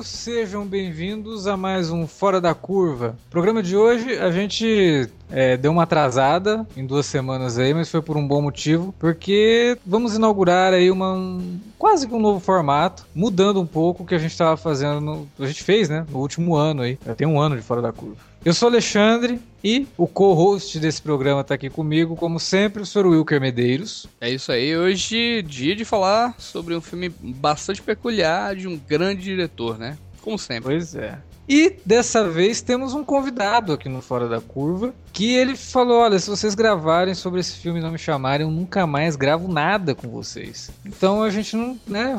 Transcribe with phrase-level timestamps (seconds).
[0.00, 3.16] amigos, sejam bem-vindos a mais um Fora da Curva.
[3.28, 8.00] programa de hoje a gente é, deu uma atrasada em duas semanas aí, mas foi
[8.00, 13.06] por um bom motivo, porque vamos inaugurar aí uma um, quase que um novo formato,
[13.14, 16.18] mudando um pouco o que a gente estava fazendo, no, a gente fez, né, no
[16.18, 16.98] último ano aí.
[17.04, 18.29] Já tem um ano de Fora da Curva.
[18.42, 23.06] Eu sou Alexandre e o co-host desse programa está aqui comigo, como sempre, o Sr.
[23.06, 24.06] Wilker Medeiros.
[24.18, 29.24] É isso aí, hoje dia de falar sobre um filme bastante peculiar de um grande
[29.24, 29.98] diretor, né?
[30.22, 30.70] Como sempre.
[30.70, 31.18] Pois é.
[31.52, 36.16] E dessa vez temos um convidado aqui no Fora da Curva, que ele falou: olha,
[36.16, 39.92] se vocês gravarem sobre esse filme e não me chamarem, eu nunca mais gravo nada
[39.92, 40.70] com vocês.
[40.86, 42.16] Então a gente não, né,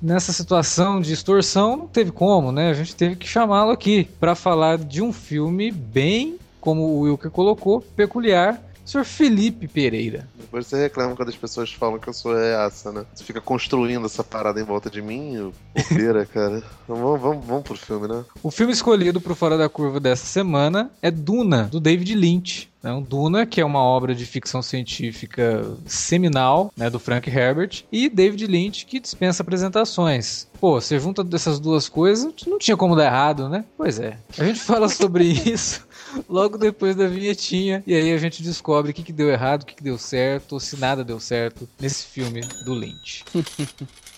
[0.00, 2.70] nessa situação de extorsão, não teve como, né?
[2.70, 7.32] A gente teve que chamá-lo aqui para falar de um filme bem, como o Wilker
[7.32, 10.26] colocou, peculiar Senhor Felipe Pereira.
[10.34, 13.04] Depois você reclama quando as pessoas falam que eu sou reaça, né?
[13.14, 15.52] Você fica construindo essa parada em volta de mim,
[15.90, 16.62] bobeira, cara.
[16.88, 18.24] Vamos, vamos, vamos pro filme, né?
[18.42, 22.70] O filme escolhido pro Fora da Curva dessa semana é Duna, do David Lynch.
[22.78, 28.08] Então, Duna, que é uma obra de ficção científica seminal, né, do Frank Herbert, e
[28.08, 30.46] David Lynch, que dispensa apresentações.
[30.60, 33.64] Pô, você junta dessas duas coisas, não tinha como dar errado, né?
[33.76, 34.16] Pois é.
[34.38, 35.87] A gente fala sobre isso
[36.28, 37.82] logo depois da vinhetinha.
[37.86, 40.52] E aí a gente descobre o que, que deu errado, o que, que deu certo,
[40.52, 43.24] ou se nada deu certo nesse filme do Lynch.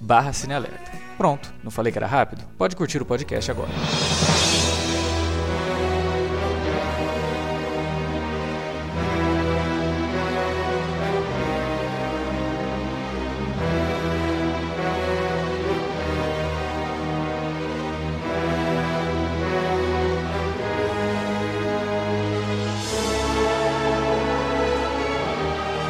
[0.00, 0.90] barra Cinealerta.
[1.16, 2.42] Pronto, não falei que era rápido?
[2.56, 3.68] Pode curtir o podcast agora.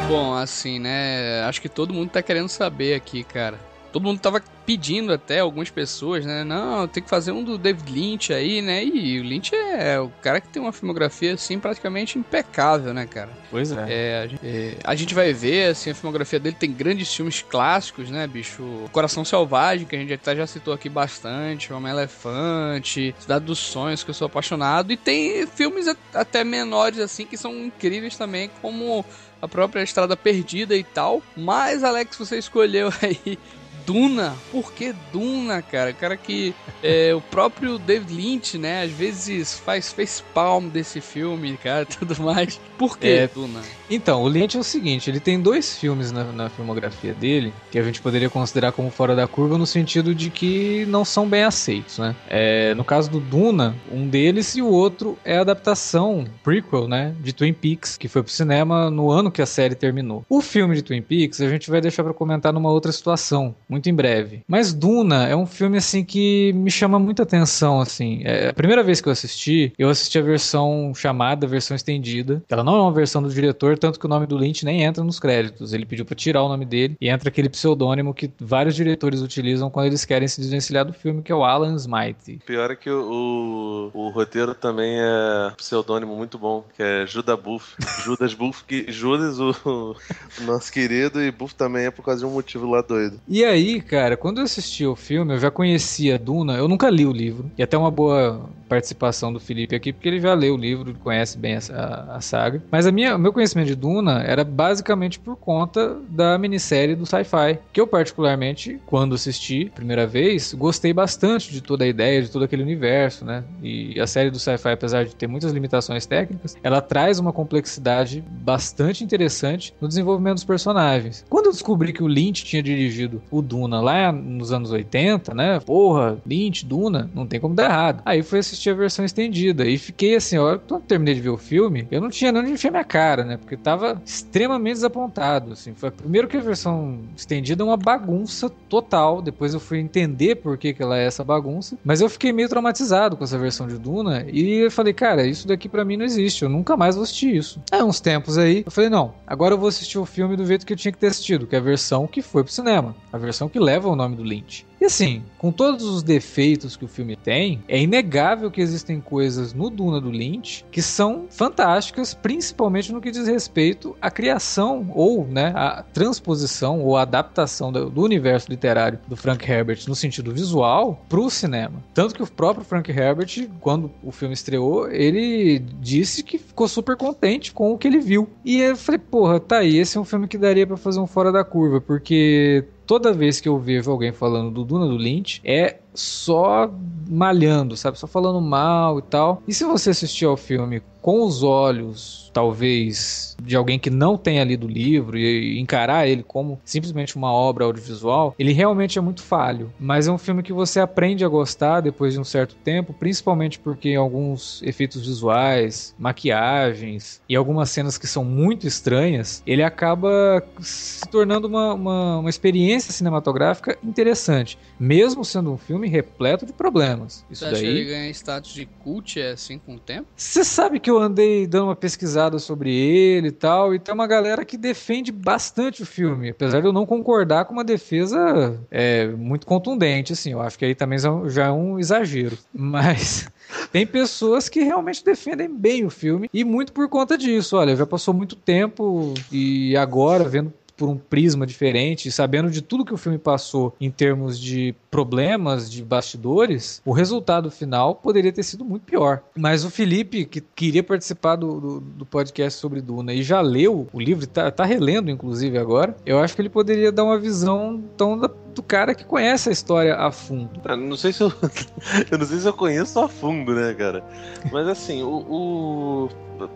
[0.09, 1.41] Bom, assim, né?
[1.43, 5.69] Acho que todo mundo tá querendo saber aqui, cara todo mundo tava pedindo até algumas
[5.69, 6.43] pessoas, né?
[6.43, 8.83] Não, tem que fazer um do David Lynch aí, né?
[8.83, 13.29] E o Lynch é o cara que tem uma filmografia assim praticamente impecável, né, cara?
[13.49, 13.85] Pois é.
[13.89, 17.41] é, a, gente, é a, gente vai ver assim a filmografia dele tem grandes filmes
[17.41, 18.63] clássicos, né, bicho?
[18.91, 24.03] Coração Selvagem, que a gente até já citou aqui bastante, Homem Elefante, Cidade dos Sonhos,
[24.03, 29.03] que eu sou apaixonado, e tem filmes até menores assim que são incríveis também, como
[29.41, 31.21] a própria Estrada Perdida e tal.
[31.35, 33.37] Mas, Alex, você escolheu aí
[33.85, 34.35] Duna.
[34.51, 35.93] Por que Duna, cara?
[35.93, 36.53] Cara que
[36.83, 42.21] é, o próprio David Lynch, né, às vezes faz face palm desse filme, cara, tudo
[42.21, 42.59] mais.
[42.77, 43.61] Por que é, Duna?
[43.89, 47.77] Então, o Lynch é o seguinte, ele tem dois filmes na, na, filmografia dele que
[47.77, 51.43] a gente poderia considerar como fora da curva no sentido de que não são bem
[51.43, 52.15] aceitos, né?
[52.29, 57.13] É, no caso do Duna, um deles e o outro é a adaptação prequel, né,
[57.19, 60.25] de Twin Peaks, que foi pro cinema no ano que a série terminou.
[60.29, 63.89] O filme de Twin Peaks a gente vai deixar para comentar numa outra situação, muito
[63.89, 64.43] em breve.
[64.47, 68.21] Mas Duna é um filme assim que me chama muita atenção, assim.
[68.25, 72.43] É, a primeira vez que eu assisti, eu assisti a versão chamada, a versão estendida.
[72.49, 75.03] Ela não é uma versão do diretor, tanto que o nome do Lynch nem entra
[75.03, 75.71] nos créditos.
[75.71, 79.69] Ele pediu para tirar o nome dele e entra aquele pseudônimo que vários diretores utilizam
[79.69, 82.41] quando eles querem se desvencilhar do filme, que é o Alan Smythe.
[82.45, 87.39] Pior é que o, o, o roteiro também é pseudônimo muito bom, que é Judas
[87.39, 87.75] Buff.
[88.03, 92.25] Judas Buff, que Judas, o, o nosso querido, e Buff também é por causa de
[92.25, 93.19] um motivo lá doido.
[93.27, 96.89] E aí, aí, cara, quando eu assisti o filme, eu já conhecia Duna, eu nunca
[96.89, 97.51] li o livro.
[97.57, 101.37] E até uma boa participação do Felipe aqui, porque ele já leu o livro, conhece
[101.37, 102.63] bem a, a saga.
[102.71, 107.05] Mas a minha, o meu conhecimento de Duna era basicamente por conta da minissérie do
[107.05, 112.31] sci-fi, que eu particularmente, quando assisti primeira vez, gostei bastante de toda a ideia, de
[112.31, 113.43] todo aquele universo, né?
[113.61, 118.23] E a série do sci-fi, apesar de ter muitas limitações técnicas, ela traz uma complexidade
[118.25, 121.25] bastante interessante no desenvolvimento dos personagens.
[121.29, 125.59] Quando eu descobri que o Lynch tinha dirigido o Duna lá nos anos 80, né?
[125.59, 128.01] Porra, Lynch, Duna, não tem como dar errado.
[128.05, 131.37] Aí fui assistir a versão estendida e fiquei assim, ó, quando terminei de ver o
[131.37, 133.35] filme, eu não tinha nem onde enfiar minha cara, né?
[133.35, 135.73] Porque tava extremamente desapontado, assim.
[135.73, 139.21] Foi primeiro que a versão estendida é uma bagunça total.
[139.21, 141.77] Depois eu fui entender por que, que ela é essa bagunça.
[141.83, 145.45] Mas eu fiquei meio traumatizado com essa versão de Duna e eu falei, cara, isso
[145.45, 146.43] daqui para mim não existe.
[146.43, 147.61] Eu nunca mais vou assistir isso.
[147.69, 150.65] Aí uns tempos aí, eu falei, não, agora eu vou assistir o filme do jeito
[150.65, 152.95] que eu tinha que ter assistido, que é a versão que foi pro cinema.
[153.11, 154.65] A versão que leva o nome do Lynch.
[154.81, 159.53] E assim, com todos os defeitos que o filme tem, é inegável que existem coisas
[159.53, 165.27] no Duna do Lynch que são fantásticas, principalmente no que diz respeito à criação ou,
[165.27, 171.19] né, a transposição ou adaptação do universo literário do Frank Herbert no sentido visual para
[171.19, 171.83] o cinema.
[171.93, 176.97] Tanto que o próprio Frank Herbert, quando o filme estreou, ele disse que ficou super
[176.97, 178.27] contente com o que ele viu.
[178.43, 181.05] E eu falei, porra, tá aí, esse é um filme que daria para fazer um
[181.05, 185.39] fora da curva, porque toda vez que eu vejo alguém falando do Duna do Lynch,
[185.45, 186.71] é só
[187.09, 187.99] malhando, sabe?
[187.99, 189.43] Só falando mal e tal.
[189.47, 194.43] E se você assistir ao filme com os olhos, talvez, de alguém que não tenha
[194.43, 199.23] lido o livro e encarar ele como simplesmente uma obra audiovisual, ele realmente é muito
[199.23, 199.73] falho.
[199.79, 203.59] Mas é um filme que você aprende a gostar depois de um certo tempo, principalmente
[203.59, 211.07] porque alguns efeitos visuais, maquiagens e algumas cenas que são muito estranhas, ele acaba se
[211.09, 217.25] tornando uma, uma, uma experiência cinematográfica interessante, mesmo sendo um filme repleto de problemas.
[217.29, 217.53] Isso Você daí.
[217.53, 220.07] Acha que ele ganha status de cult é assim com o tempo?
[220.15, 224.07] Você sabe que eu andei dando uma pesquisada sobre ele e tal, e tem uma
[224.07, 229.07] galera que defende bastante o filme, apesar de eu não concordar com uma defesa é,
[229.07, 230.31] muito contundente, assim.
[230.31, 232.37] Eu acho que aí também já é um exagero.
[232.53, 233.29] Mas
[233.71, 237.57] tem pessoas que realmente defendem bem o filme e muito por conta disso.
[237.57, 242.83] Olha, já passou muito tempo e agora, vendo por um prisma diferente, sabendo de tudo
[242.83, 248.41] que o filme passou em termos de problemas, de bastidores, o resultado final poderia ter
[248.41, 249.21] sido muito pior.
[249.37, 253.87] Mas o Felipe, que queria participar do, do, do podcast sobre Duna e já leu
[253.93, 257.79] o livro, tá, tá relendo inclusive agora, eu acho que ele poderia dar uma visão
[257.95, 260.59] tão da, do cara que conhece a história a fundo.
[260.65, 261.31] Ah, não sei se eu,
[262.09, 264.03] eu não sei se eu conheço a fundo, né, cara?
[264.51, 266.09] Mas assim, o, o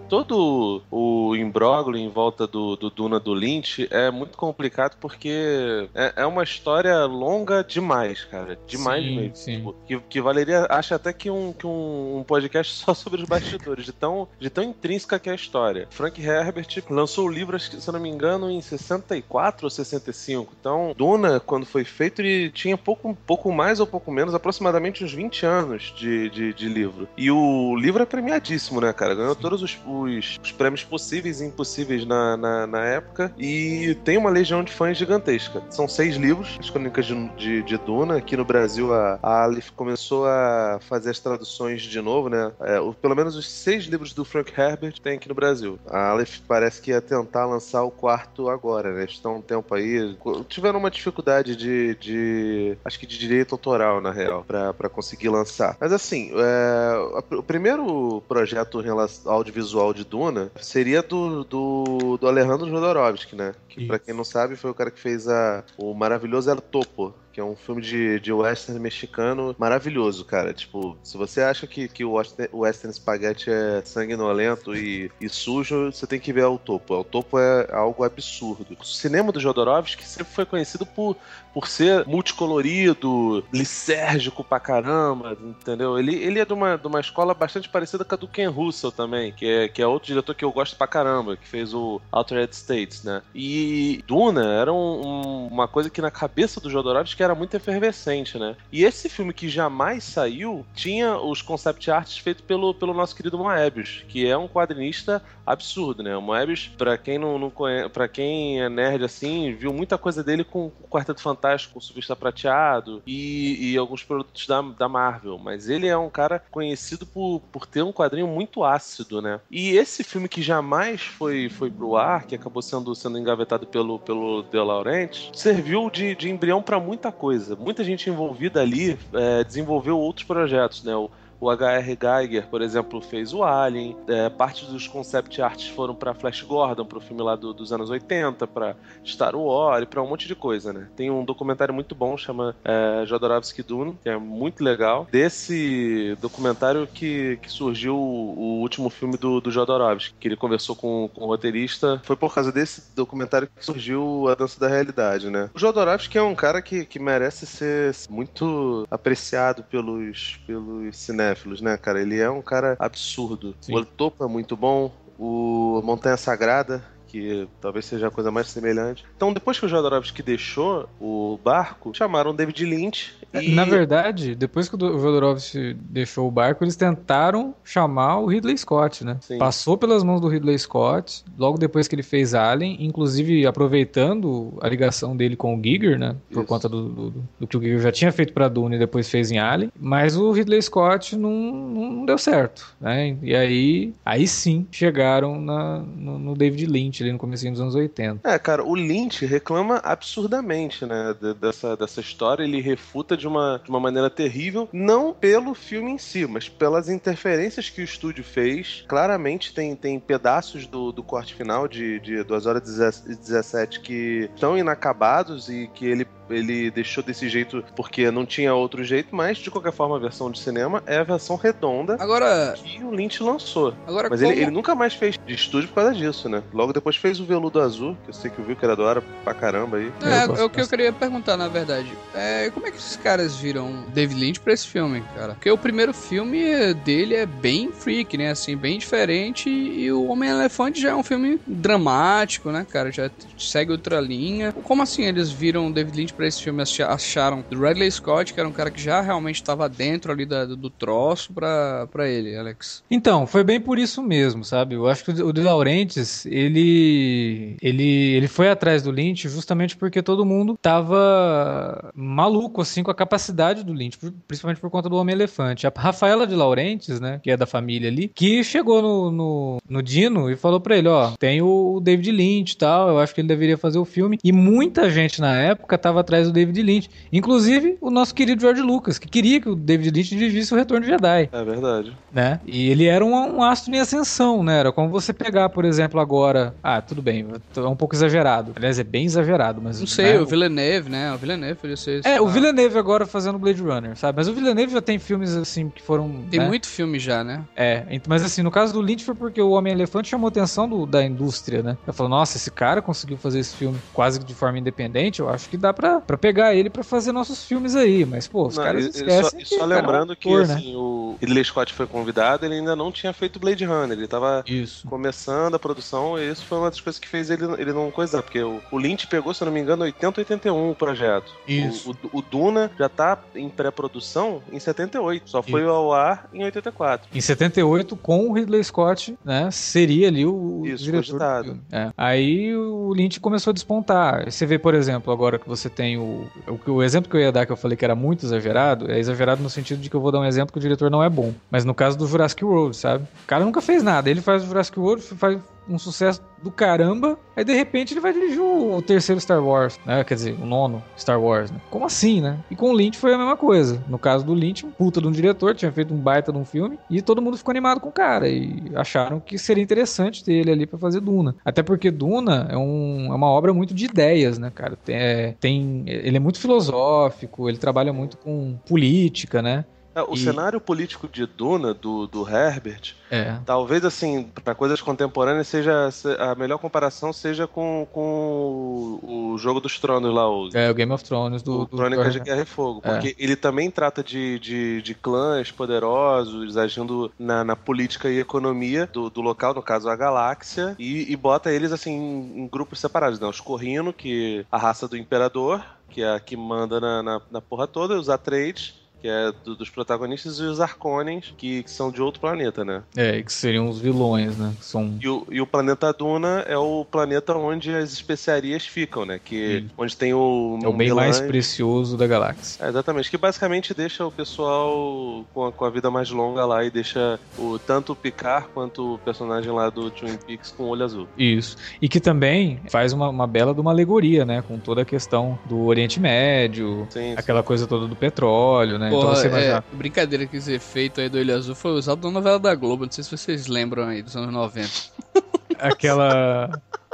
[0.09, 6.13] todo o imbróglio em volta do, do Duna do Lynch é muito complicado porque é,
[6.17, 8.57] é uma história longa demais, cara.
[8.67, 9.35] Demais sim, mesmo.
[9.35, 9.55] Sim.
[9.57, 13.27] Tipo, que, que valeria, acho até que, um, que um, um, podcast só sobre os
[13.27, 15.87] bastidores, de tão, de tão intrínseca que é a história.
[15.89, 19.69] Frank Herbert lançou o livro, acho que, se eu não me engano, em 64 ou
[19.69, 20.53] 65.
[20.59, 25.13] Então, Duna, quando foi feito, ele tinha pouco, pouco mais ou pouco menos, aproximadamente uns
[25.13, 27.07] 20 anos de, de, de livro.
[27.17, 29.15] E o livro é premiadíssimo, né, cara?
[29.15, 33.33] Ganhou todos os os, os, prêmios possíveis e impossíveis na, na, na, época.
[33.37, 35.63] E tem uma legião de fãs gigantesca.
[35.69, 38.17] São seis livros, as crônicas de, de, de Duna.
[38.17, 42.51] Aqui no Brasil, a, a Aleph começou a fazer as traduções de novo, né?
[42.61, 45.79] É, o, pelo menos os seis livros do Frank Herbert tem aqui no Brasil.
[45.87, 49.05] A Aleph parece que ia tentar lançar o quarto agora, né?
[49.05, 50.17] Estão um tempo aí.
[50.47, 51.95] Tiveram uma dificuldade de.
[51.95, 55.77] de acho que de direito autoral, na real, para conseguir lançar.
[55.79, 58.83] Mas assim, é, o primeiro projeto
[59.25, 63.53] audiovisual visual de Duna seria do, do, do Alejandro Jodorowsky, né?
[63.67, 67.13] Que, para quem não sabe, foi o cara que fez a, o maravilhoso El Topo,
[67.33, 70.53] que é um filme de, de western mexicano maravilhoso, cara.
[70.53, 75.91] Tipo, se você acha que, que o western, western spaghetti é sanguinolento e, e sujo,
[75.91, 76.95] você tem que ver o topo.
[76.95, 78.77] O topo é algo absurdo.
[78.79, 81.17] O cinema do Jodorowsky sempre foi conhecido por,
[81.55, 85.97] por ser multicolorido, lisérgico pra caramba, entendeu?
[85.97, 88.91] Ele, ele é de uma, de uma escola bastante parecida com a do Ken Russell
[88.91, 92.01] também, que é, que é outro diretor que eu gosto pra caramba, que fez o
[92.11, 93.21] Altered States, né?
[93.33, 98.37] E Duna era um, um, uma coisa que na cabeça do Jodorowsky era muito efervescente,
[98.37, 98.57] né?
[98.69, 103.37] E esse filme que jamais saiu tinha os concept arts feitos pelo, pelo nosso querido
[103.37, 106.17] Moebius, que é um quadrinista absurdo, né?
[106.17, 110.21] O Moebius, pra quem não, não conhece, pra quem é nerd assim, viu muita coisa
[110.21, 111.44] dele com o Quarteto Fantástico,
[111.75, 115.37] o Subista Prateado e, e alguns produtos da, da Marvel.
[115.37, 119.39] Mas ele é um cara conhecido por, por ter um quadrinho muito ácido, né?
[119.49, 123.99] E esse filme que jamais foi, foi pro ar, que acabou sendo, sendo engavetado pelo,
[123.99, 127.55] pelo De serviu de, de embrião para muita coisa.
[127.55, 130.95] Muita gente envolvida ali é, desenvolveu outros projetos, né?
[130.95, 131.09] O
[131.39, 131.97] O H.R.
[131.99, 133.95] Geiger, por exemplo, fez o Alien.
[134.07, 137.71] É, parte dos concept arts foram para Flash Gordon, para o filme lá do, dos
[137.71, 138.75] anos 80, para
[139.05, 140.87] Star Wars, para um monte de coisa, né?
[140.95, 145.07] Tem um documentário muito bom, chama é, Jodorowsky Dune, que é muito legal.
[145.11, 150.75] Desse documentário que, que surgiu o, o último filme do, do Jodorowsky, que ele conversou
[150.75, 152.01] com, com o roteirista.
[152.03, 155.49] Foi por causa desse documentário que surgiu A Dança da Realidade, né?
[155.53, 161.77] O Jodorowsky é um cara que, que merece ser muito apreciado pelos, pelos cinéfilos, né,
[161.77, 162.01] cara?
[162.01, 163.55] Ele é um cara absurdo.
[163.61, 163.75] Sim.
[163.75, 164.91] O Topo é muito bom.
[165.17, 166.83] O Montanha Sagrada,
[167.15, 169.05] que talvez seja a coisa mais semelhante.
[169.15, 173.13] Então, depois que o Jodorowsky deixou o barco, chamaram David Lynch.
[173.31, 173.55] É, e...
[173.55, 179.05] Na verdade, depois que o Jodorowsky deixou o barco, eles tentaram chamar o Ridley Scott,
[179.05, 179.17] né?
[179.21, 179.37] Sim.
[179.37, 184.67] Passou pelas mãos do Ridley Scott, logo depois que ele fez Alien, inclusive aproveitando a
[184.67, 186.17] ligação dele com o Giger, né?
[186.29, 186.47] Por Isso.
[186.47, 189.31] conta do, do, do, que o Giger já tinha feito para Dune e depois fez
[189.31, 189.71] em Alien.
[189.79, 193.15] Mas o Ridley Scott não, não deu certo, né?
[193.21, 197.75] E aí, aí sim chegaram na, no, no David Lynch ali no começo dos anos
[197.75, 198.27] 80.
[198.27, 203.69] É, cara, o Lynch reclama absurdamente, né, dessa, dessa história, ele refuta de uma, de
[203.69, 208.83] uma maneira terrível, não pelo filme em si, mas pelas interferências que o estúdio fez.
[208.87, 214.29] Claramente tem, tem pedaços do, do corte final de, de 2 horas e 17 que
[214.33, 219.37] estão inacabados e que ele ele deixou desse jeito porque não tinha outro jeito, mas
[219.37, 223.21] de qualquer forma a versão de cinema é a versão redonda agora, que o Lynch
[223.21, 223.73] lançou.
[223.87, 224.31] Agora, mas como...
[224.31, 226.43] ele, ele, nunca mais fez de estúdio por causa disso, né?
[226.53, 229.03] Logo depois fez o Veludo Azul, que eu sei que viu que era da hora
[229.23, 229.91] pra caramba aí.
[230.03, 231.91] É, é o que eu queria perguntar, na verdade.
[232.13, 235.33] É, como é que esses caras viram David Lynch pra esse filme, cara?
[235.33, 238.31] Porque o primeiro filme dele é bem freak, né?
[238.31, 239.49] Assim, bem diferente.
[239.49, 242.91] E o Homem-Elefante já é um filme dramático, né, cara?
[242.91, 244.53] Já segue outra linha.
[244.63, 248.47] Como assim eles viram David Lynch para esse filme acharam do Ridley Scott, que era
[248.47, 252.83] um cara que já realmente estava dentro ali da, do, troço pra ele, Alex?
[252.89, 254.75] Então, foi bem por isso mesmo, sabe?
[254.75, 260.01] Eu acho que o De Laurentiis, ele, ele, ele foi atrás do Lynch justamente porque
[260.01, 265.67] todo mundo tava maluco, assim, com a capacidade do Lynch, principalmente por conta do Homem-Elefante.
[265.67, 269.83] A Rafaela de Laurentiis, né, que é da família ali, que chegou no, no, no
[269.83, 273.21] Dino e falou pra ele, ó, tem o David Lynch e tal, eu acho que
[273.21, 274.17] ele deveria fazer o filme.
[274.23, 276.89] E muita gente na época tava atrás do David Lynch.
[277.11, 280.85] Inclusive o nosso querido George Lucas, que queria que o David Lynch dirigisse o Retorno
[280.85, 281.29] de Jedi.
[281.31, 281.95] É verdade.
[282.13, 282.39] Né?
[282.45, 284.59] E ele era um, um astro em ascensão, né?
[284.59, 286.55] Era como você pegar, por exemplo, agora.
[286.63, 288.53] Ah, tudo bem, é um pouco exagerado.
[288.55, 289.79] Aliás, é bem exagerado, mas.
[289.79, 290.19] Não sei, né?
[290.19, 291.13] o Villeneuve, né?
[291.13, 292.01] O Villeneuve podia ser.
[292.05, 294.17] É, o Villeneuve agora fazendo Blade Runner, sabe?
[294.17, 296.23] Mas o Villeneuve já tem filmes assim que foram.
[296.29, 296.47] Tem né?
[296.47, 297.43] muito filme já, né?
[297.55, 300.85] É, mas assim, no caso do Lynch foi porque o Homem-Elefante chamou a atenção do,
[300.85, 301.77] da indústria, né?
[301.85, 305.49] Ele falou, nossa, esse cara conseguiu fazer esse filme quase de forma independente, eu acho
[305.49, 308.63] que dá pra, pra pegar ele para fazer nossos filmes aí, mas pô, os não,
[308.63, 309.45] caras esquecem.
[309.45, 310.77] Só, só lembrando que assim, né?
[310.77, 314.87] o Ridley Scott foi convidado, ele ainda não tinha feito Blade Runner, ele tava isso.
[314.87, 318.21] começando a produção e isso foi uma das coisas que fez ele, ele não coisar,
[318.21, 321.33] porque o, o Lynch pegou, se eu não me engano, 80 81 o projeto.
[321.47, 321.91] Isso.
[321.91, 325.69] O, o, o Duna já tá em pré-produção em 78, só foi isso.
[325.69, 327.09] ao ar em 84.
[327.13, 331.61] Em 78, com o Ridley Scott, né, seria ali o, isso, diretor do filme.
[331.71, 331.91] É.
[331.97, 334.31] Aí o Lynch começou a despontar.
[334.31, 337.31] Você vê, por exemplo, agora que você tem o, o, o exemplo que eu ia
[337.31, 340.01] dar, que eu falei que era muito exagerado, é exagerado no sentido de que eu
[340.01, 341.33] vou dar um exemplo que o diretor não é bom.
[341.51, 343.03] Mas no caso do Jurassic World, sabe?
[343.23, 344.09] O cara nunca fez nada.
[344.09, 348.13] Ele faz o Jurassic World, faz um sucesso do caramba, aí de repente ele vai
[348.13, 350.03] dirigir o, terceiro Star Wars, né?
[350.03, 351.59] Quer dizer, o nono Star Wars, né?
[351.69, 352.39] Como assim, né?
[352.51, 353.83] E com o Lynch foi a mesma coisa.
[353.87, 356.45] No caso do Lynch, um puta de um diretor, tinha feito um baita de um
[356.45, 360.33] filme, e todo mundo ficou animado com o cara, e acharam que seria interessante ter
[360.33, 361.35] ele ali para fazer Duna.
[361.43, 364.75] Até porque Duna é, um, é, uma obra muito de ideias, né, cara?
[364.75, 369.65] Tem, é, tem, ele é muito filosófico, ele trabalha muito com política, né?
[369.95, 370.17] É, o e...
[370.17, 373.37] cenário político de Duna, do, do Herbert, é.
[373.45, 379.79] talvez assim, para coisas contemporâneas, seja a melhor comparação seja com, com o Jogo dos
[379.79, 380.29] Tronos lá.
[380.29, 381.65] O, é, o Game of Thrones do.
[381.65, 382.81] do Crônicas de Guerra e Fogo.
[382.83, 382.91] É.
[382.91, 388.89] Porque ele também trata de, de, de clãs poderosos agindo na, na política e economia
[388.91, 391.93] do, do local, no caso a galáxia, e, e bota eles assim
[392.35, 393.17] em grupos separados.
[393.17, 393.27] Né?
[393.27, 397.41] Os Corrino, que a raça do Imperador, que é a que manda na, na, na
[397.41, 401.91] porra toda, os Atreides que é do, dos protagonistas, e os Arconens, que, que, são
[401.91, 402.83] de outro planeta, né?
[402.95, 404.53] É, que seriam os vilões, né?
[404.61, 404.97] São...
[405.01, 409.19] E, o, e o planeta Duna é o planeta onde as especiarias ficam, né?
[409.23, 410.59] Que, onde tem o...
[410.63, 412.65] É o bem mais precioso da galáxia.
[412.65, 416.63] É, exatamente, que basicamente deixa o pessoal com a, com a, vida mais longa lá
[416.63, 420.67] e deixa o, tanto o Picard quanto o personagem lá do Twin Peaks com o
[420.67, 421.07] olho azul.
[421.17, 421.57] Isso.
[421.81, 424.41] E que também faz uma, uma bela de uma alegoria, né?
[424.41, 427.47] Com toda a questão do Oriente Médio, sim, aquela sim.
[427.47, 428.84] coisa toda do petróleo, né?
[428.85, 428.89] Né?
[428.91, 429.63] Porra, então você imagina.
[429.71, 432.85] é, brincadeira que esse efeito aí do olho azul foi usado na novela da Globo.
[432.85, 434.69] Não sei se vocês lembram aí dos anos 90.
[435.59, 436.49] Aquela.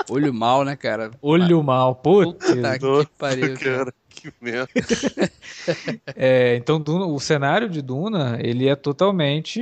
[0.09, 1.11] Olho mal, né, cara?
[1.21, 2.45] Olho mal, putz.
[2.45, 3.57] Puta que pariu.
[3.57, 3.85] cara.
[3.85, 4.69] Cara, que merda.
[6.15, 9.59] É, então Duna- o cenário de Duna, ele é totalmente,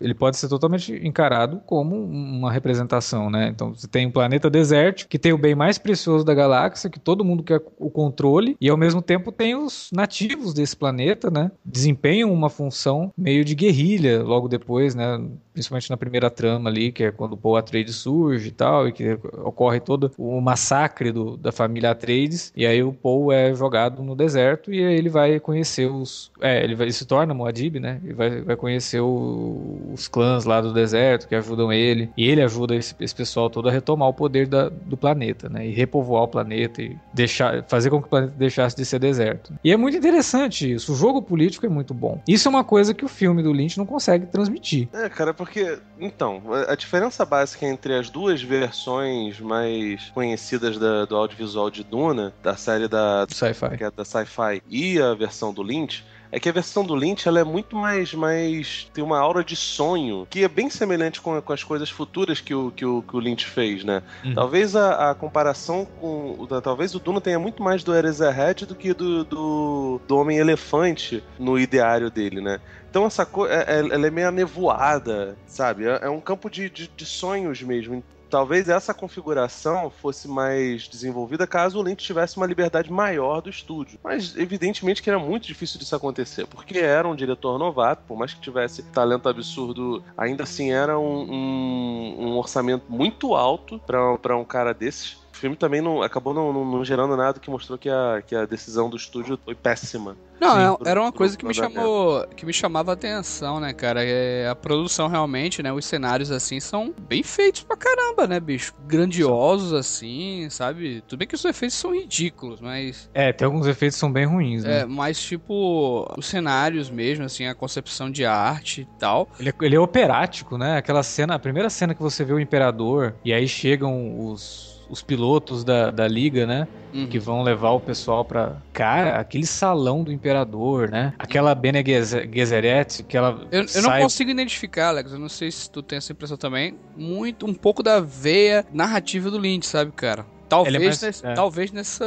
[0.00, 3.48] ele pode ser totalmente encarado como uma representação, né?
[3.48, 7.00] Então você tem um planeta desértico que tem o bem mais precioso da galáxia, que
[7.00, 11.50] todo mundo quer o controle e ao mesmo tempo tem os nativos desse planeta, né?
[11.64, 15.20] Desempenham uma função meio de guerrilha logo depois, né?
[15.52, 18.92] Principalmente na primeira trama ali, que é quando o Paul Atreides surge e tal, e
[18.92, 24.02] que ocorre todo o massacre do- da família Atreides, e aí o Paul é jogado
[24.02, 26.30] no deserto e aí ele vai conhecer os...
[26.40, 28.00] É, ele, vai, ele se torna Moadib, né?
[28.04, 32.42] Ele vai, vai conhecer o- os clãs lá do deserto que ajudam ele, e ele
[32.42, 35.66] ajuda esse, esse pessoal todo a retomar o poder da- do planeta, né?
[35.66, 39.52] E repovoar o planeta e deixar, fazer com que o planeta deixasse de ser deserto.
[39.64, 42.20] E é muito interessante isso, o jogo político é muito bom.
[42.28, 44.88] Isso é uma coisa que o filme do Lynch não consegue transmitir.
[44.92, 45.78] É, cara, porque.
[46.00, 52.32] Então, a diferença básica entre as duas versões mais conhecidas da- do audiovisual de Duna,
[52.42, 53.76] da série da, sci-fi.
[53.76, 57.26] que é da Sci-Fi, e a versão do Lynch, é que a versão do Lynch
[57.26, 58.90] ela é muito mais, mais.
[58.92, 62.54] tem uma aura de sonho, que é bem semelhante com, com as coisas futuras que
[62.54, 64.02] o, que o, que o Lynch fez, né?
[64.24, 64.34] Uhum.
[64.34, 66.46] Talvez a, a comparação com.
[66.62, 71.58] Talvez o Duna tenha muito mais do Eraserhead do que do, do, do Homem-Elefante no
[71.58, 72.60] ideário dele, né?
[72.90, 73.54] Então essa coisa.
[73.54, 75.86] ela é meio nevoada, sabe?
[75.86, 78.04] É, é um campo de, de, de sonhos mesmo.
[78.28, 83.98] Talvez essa configuração fosse mais desenvolvida caso o Lynch tivesse uma liberdade maior do estúdio.
[84.02, 88.34] Mas evidentemente que era muito difícil disso acontecer, porque era um diretor novato, por mais
[88.34, 94.44] que tivesse talento absurdo, ainda assim era um, um- um orçamento muito alto para um
[94.44, 95.27] cara desses.
[95.38, 98.34] O filme também não, acabou não, não- não gerando nada que mostrou que a, que
[98.34, 100.16] a decisão do estúdio foi péssima.
[100.40, 102.90] Não, Sim, é- pro- era uma pro- coisa que me pro chamou, que me chamava
[102.90, 104.04] a atenção, né, cara?
[104.04, 105.72] É, a produção realmente, né?
[105.72, 108.72] Os cenários assim são bem feitos pra caramba, né, bicho?
[108.86, 111.02] Grandiosos assim, sabe?
[111.06, 114.26] Tudo bem que os efeitos são ridículos, mas É, tem alguns efeitos que são bem
[114.26, 114.80] ruins, né?
[114.80, 119.28] é, mas tipo os cenários mesmo, assim, a concepção de arte e tal.
[119.38, 120.76] Ele, é, ele é operático, né?
[120.78, 125.02] Aquela cena, a primeira cena que você vê o Imperador e aí chegam os, os
[125.02, 126.66] pilotos da, da liga, né?
[126.92, 127.06] Uhum.
[127.06, 128.56] Que vão levar o pessoal pra.
[128.72, 131.12] Cara, aquele salão do Imperador, né?
[131.18, 133.46] Aquela Bene Gesserit, que ela.
[133.50, 135.12] Eu, eu não consigo identificar, Alex.
[135.12, 136.76] Eu não sei se tu tem essa impressão também.
[136.96, 140.24] Muito, um pouco da veia narrativa do Lynch, sabe, cara?
[140.48, 141.34] Talvez, é mais- nesse- é.
[141.34, 142.04] talvez nessa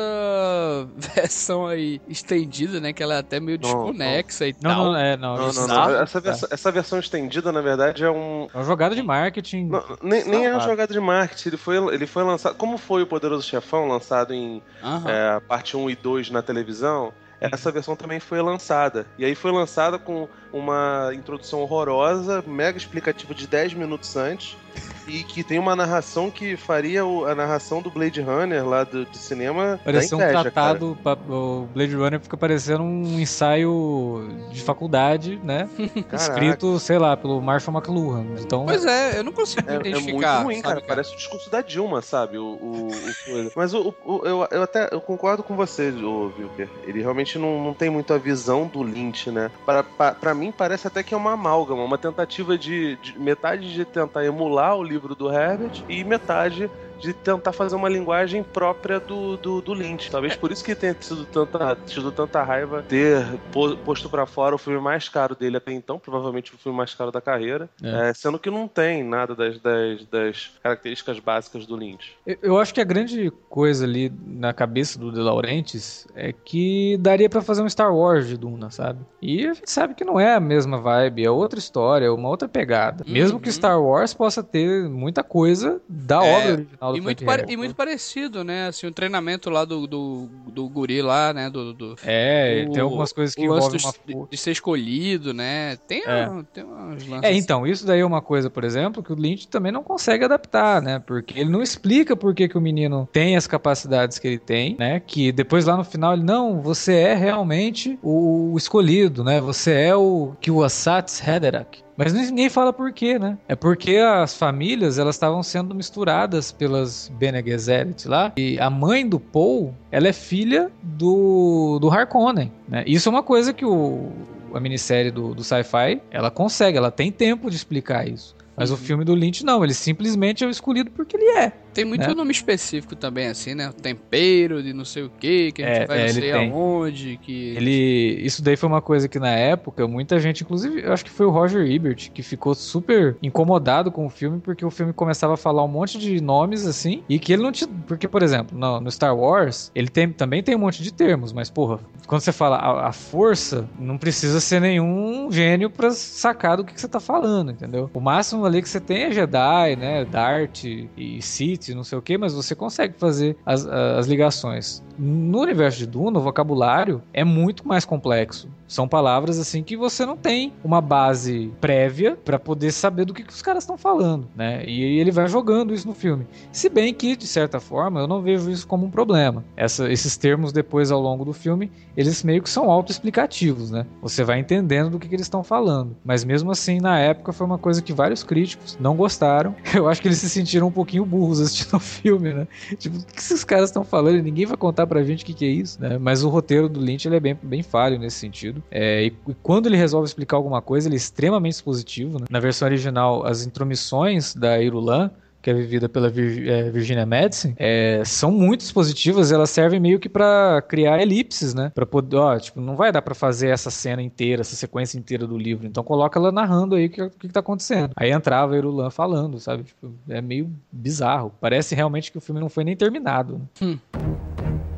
[1.16, 2.92] versão aí estendida, né?
[2.94, 4.86] Que ela é até meio Não, desconexa e Não, tal.
[4.86, 5.38] não, é, não.
[5.38, 5.96] Não, não.
[6.02, 8.48] Essa, versão, essa versão estendida, na verdade, é um.
[8.54, 9.68] É uma jogada de marketing.
[9.68, 11.50] Não, nem, nem é uma jogada de marketing.
[11.50, 12.56] Ele foi, ele foi lançado.
[12.56, 14.62] Como foi o Poderoso Chefão, lançado em
[15.08, 19.06] é, parte 1 e 2 na televisão, essa versão também foi lançada.
[19.18, 24.58] E aí foi lançada com uma introdução horrorosa, mega explicativa de 10 minutos antes.
[25.08, 29.06] E que tem uma narração que faria o- a narração do Blade Runner lá do,
[29.06, 35.40] de cinema Parecia um tratado, pa- o Blade Runner fica parecendo um ensaio de faculdade,
[35.44, 35.68] né?
[36.10, 36.16] Caraca.
[36.16, 38.26] Escrito, sei lá, pelo Marshall McLuhan.
[38.40, 40.44] Então, Pois é, eu não consigo É, é muito identificar.
[40.44, 40.82] ruim, sabe, cara.
[40.88, 42.38] Parece o discurso da Dilma, sabe?
[42.38, 43.52] O, o, o coisa.
[43.56, 46.70] Mas o, o- eu, eu até eu concordo com você, ô, Wilker.
[46.86, 49.52] Ele realmente não, não tem muito a visão do Lynch, né?
[49.66, 53.74] Para, pa- pra mim, parece até que é uma amálgama, uma tentativa de, de- metade
[53.74, 56.70] de tentar emular o livro do Herbert e metade
[57.02, 60.10] de tentar fazer uma linguagem própria do, do, do Lynch.
[60.12, 64.56] Talvez por isso que tenha tido tanta, tido tanta raiva ter po- posto pra fora
[64.56, 68.10] o filme mais caro dele até então, provavelmente o filme mais caro da carreira, É.
[68.10, 72.14] é, sendo que não tem nada das, das, das características básicas do Lynch.
[72.26, 76.98] Eu- Eu acho que a grande coisa ali na cabeça do De Laurentiis é que
[77.00, 79.00] daria pra fazer um Star Wars de Duna, sabe?
[79.22, 82.30] E a gente sabe que não é a mesma vibe, é outra história, é uma
[82.30, 83.04] outra pegada.
[83.08, 83.54] Mesmo que Uhum.
[83.54, 87.76] Star Wars possa ter muita coisa da É, obra original E muito, pare- e muito
[87.76, 88.68] parecido, né?
[88.68, 91.50] Assim, o treinamento lá do, do, do guri lá, né?
[91.50, 95.34] Do, do, É, o- tem algumas coisas que o envolvem uma de, de ser escolhido,
[95.34, 95.78] né?
[95.88, 96.28] Tem, É.
[96.28, 97.24] uma- tem uns lances.
[97.30, 100.24] É, então, isso daí é uma coisa, por exemplo, que o Lynch também não consegue
[100.26, 101.00] adaptar, né?
[101.00, 104.76] Porque ele não explica por que, que o menino tem as capacidades que ele tem,
[104.78, 105.00] né?
[105.00, 109.40] Que depois lá no final ele, não, você é realmente o escolhido, né?
[109.42, 111.84] Você é o Kiwasat's Haderach.
[111.98, 113.38] Mas ninguém fala por quê, né?
[113.48, 118.32] É porque as famílias, elas estavam sendo misturadas pelas Bene Gesserit lá.
[118.38, 122.84] E a mãe do Paul, ela é filha do, do Harkonnen, né?
[122.88, 124.10] Isso é uma coisa que o,
[124.54, 128.36] a minissérie do, do sci-fi, ela consegue, ela tem tempo de explicar isso.
[128.56, 128.80] Mas o Uhum.
[128.80, 131.52] filme do Lynch não, ele simplesmente é o escolhido porque ele é.
[131.74, 132.14] Tem muito né?
[132.14, 133.72] nome específico também, assim, né?
[133.82, 136.52] Tempero de não sei o que, que a gente É, vai é, não sei tem.
[136.52, 137.56] aonde, que...
[137.56, 141.12] Ele, isso daí foi uma coisa que na época muita gente, inclusive, eu acho que
[141.12, 145.34] foi o Roger Ebert, que ficou super incomodado com o filme porque o filme começava
[145.34, 148.58] a falar um monte de nomes assim e que ele não te, porque por exemplo,
[148.58, 152.22] no, no Star Wars, ele tem, também tem um monte de termos, mas porra, quando
[152.22, 156.82] você fala a, a força, não precisa ser nenhum gênio pra sacar do que, que
[156.82, 157.90] você tá falando, entendeu?
[157.94, 162.02] O máximo ali que você tem é Jedi, né, Dart e Sith, não sei o
[162.02, 164.84] que, mas você consegue fazer as, as ligações.
[164.98, 168.50] No universo de Duna, o vocabulário é muito mais complexo.
[168.72, 173.22] São palavras assim que você não tem uma base prévia pra poder saber do que,
[173.22, 174.64] que os caras estão falando, né?
[174.66, 176.26] E ele vai jogando isso no filme.
[176.54, 179.44] Se bem que, de certa forma, eu não vejo isso como um problema.
[179.58, 183.86] Essa- esses termos, depois, ao longo do filme, eles meio que são autoexplicativos, né?
[184.02, 185.94] Você vai entendendo do que, que eles estão falando.
[186.06, 189.54] Mas mesmo assim, na época, foi uma coisa que vários críticos não gostaram.
[189.76, 192.48] Eu acho que eles se sentiram um pouquinho burros assistindo o filme, né?
[192.78, 194.22] Tipo, o que esses caras estão falando?
[194.24, 195.98] Ninguém vai contar pra gente o que, que é isso, né?
[195.98, 198.61] Mas o roteiro do Lynch ele é bem, bem falho nesse sentido.
[198.70, 202.20] É, e, e quando ele resolve explicar alguma coisa, ele é extremamente expositivo.
[202.20, 202.26] Né?
[202.30, 205.10] Na versão original, as intromissões da Irulan
[205.42, 210.00] que é vivida pela Vir- é, Virginia Madsen, é, são muito expositivas, elas servem meio
[210.00, 211.72] que pra criar elipses, né?
[211.74, 215.26] Para poder, ó, tipo, não vai dar pra fazer essa cena inteira, essa sequência inteira
[215.26, 217.90] do livro, então coloca ela narrando aí o que, que que tá acontecendo.
[217.96, 219.64] Aí entrava a Irulan falando, sabe?
[219.64, 221.34] Tipo, é meio bizarro.
[221.42, 223.42] Parece realmente que o filme não foi nem terminado.
[223.60, 223.80] né?
[224.00, 224.71] É,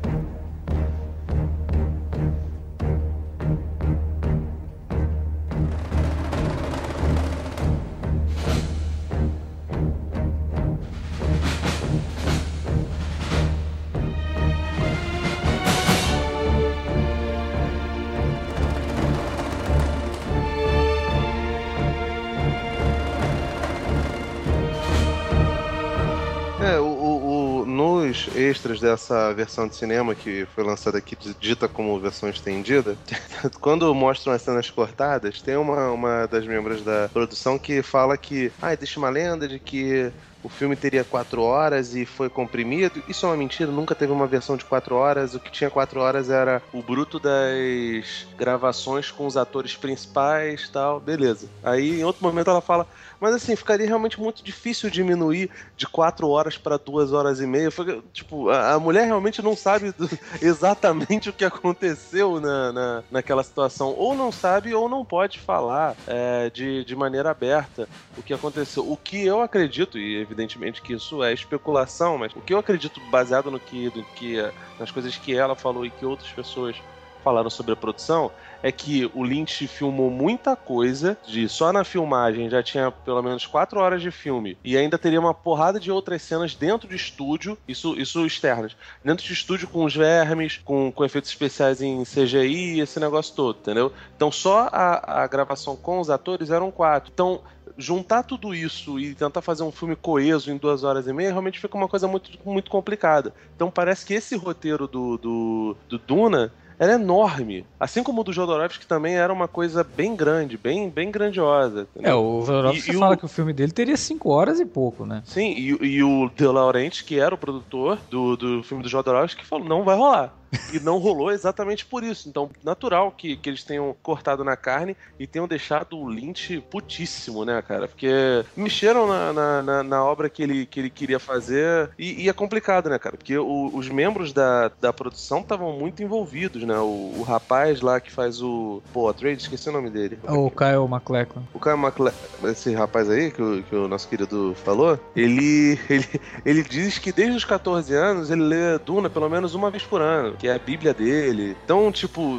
[28.44, 32.96] extras dessa versão de cinema que foi lançada aqui, dita como versão estendida,
[33.60, 38.52] quando mostram as cenas cortadas, tem uma, uma das membros da produção que fala que,
[38.60, 40.12] ah, existe uma lenda de que
[40.44, 43.02] o filme teria quatro horas e foi comprimido.
[43.08, 45.34] Isso é uma mentira, nunca teve uma versão de quatro horas.
[45.34, 51.00] O que tinha quatro horas era o bruto das gravações com os atores principais tal,
[51.00, 51.48] beleza.
[51.62, 52.86] Aí em outro momento ela fala,
[53.24, 57.70] mas assim, ficaria realmente muito difícil diminuir de quatro horas para duas horas e meia.
[57.70, 60.06] Foi, tipo, a, a mulher realmente não sabe do-
[60.42, 63.94] exatamente o que aconteceu na, na, naquela situação.
[63.96, 68.86] Ou não sabe ou não pode falar é, de, de maneira aberta o que aconteceu.
[68.86, 73.00] O que eu acredito, e evidentemente que isso é especulação, mas o que eu acredito
[73.10, 74.36] baseado no que, do que
[74.78, 76.76] nas coisas que ela falou e que outras pessoas
[77.24, 78.30] falaram sobre a produção
[78.64, 83.44] é que o Lynch filmou muita coisa, de só na filmagem já tinha pelo menos
[83.44, 87.58] quatro horas de filme, e ainda teria uma porrada de outras cenas dentro de estúdio,
[87.68, 88.74] isso, isso externas,
[89.04, 93.58] dentro de estúdio com os vermes, com, com efeitos especiais em CGI, esse negócio todo,
[93.58, 93.92] entendeu?
[94.16, 97.10] Então só a, a gravação com os atores eram quatro.
[97.12, 97.42] Então
[97.76, 101.60] juntar tudo isso e tentar fazer um filme coeso em duas horas e meia realmente
[101.60, 103.34] fica uma coisa muito, muito complicada.
[103.54, 107.64] Então parece que esse roteiro do, do, do Duna era enorme.
[107.78, 111.86] Assim como o do Jodorowsky também era uma coisa bem grande, bem, bem grandiosa.
[112.02, 114.66] É, o Jodorowsky E- e fala o- que o filme dele teria cinco horas e
[114.66, 115.22] pouco, né?
[115.24, 119.44] Sim, e, e o De Laurenti, que era o produtor do, do filme do Jodorowsky,
[119.44, 120.34] falou, não vai rolar.
[120.72, 122.28] E não rolou exatamente por isso.
[122.28, 127.44] Então, natural que, que eles tenham cortado na carne e tenham deixado o Lynch putíssimo,
[127.44, 127.88] né, cara?
[127.88, 132.28] Porque mexeram na, na, na- na obra que ele, que ele queria fazer e, e
[132.28, 133.16] é complicado, né, cara?
[133.16, 136.78] Porque o- os membros da, da produção estavam muito envolvidos, né?
[136.78, 138.82] O, o rapaz lá que faz o...
[138.92, 140.18] Pô, Trade, esqueci o nome dele.
[140.28, 141.42] O Kyle MacLachlan.
[141.52, 142.12] O Kyle MacLe...
[142.44, 146.08] esse rapaz aí que o, que o nosso querido falou, ele, ele,
[146.44, 150.00] ele diz que desde os 14 anos ele lê Duna pelo menos uma vez por
[150.00, 151.56] ano, que é a Bíblia dele.
[151.64, 152.38] Então, tipo,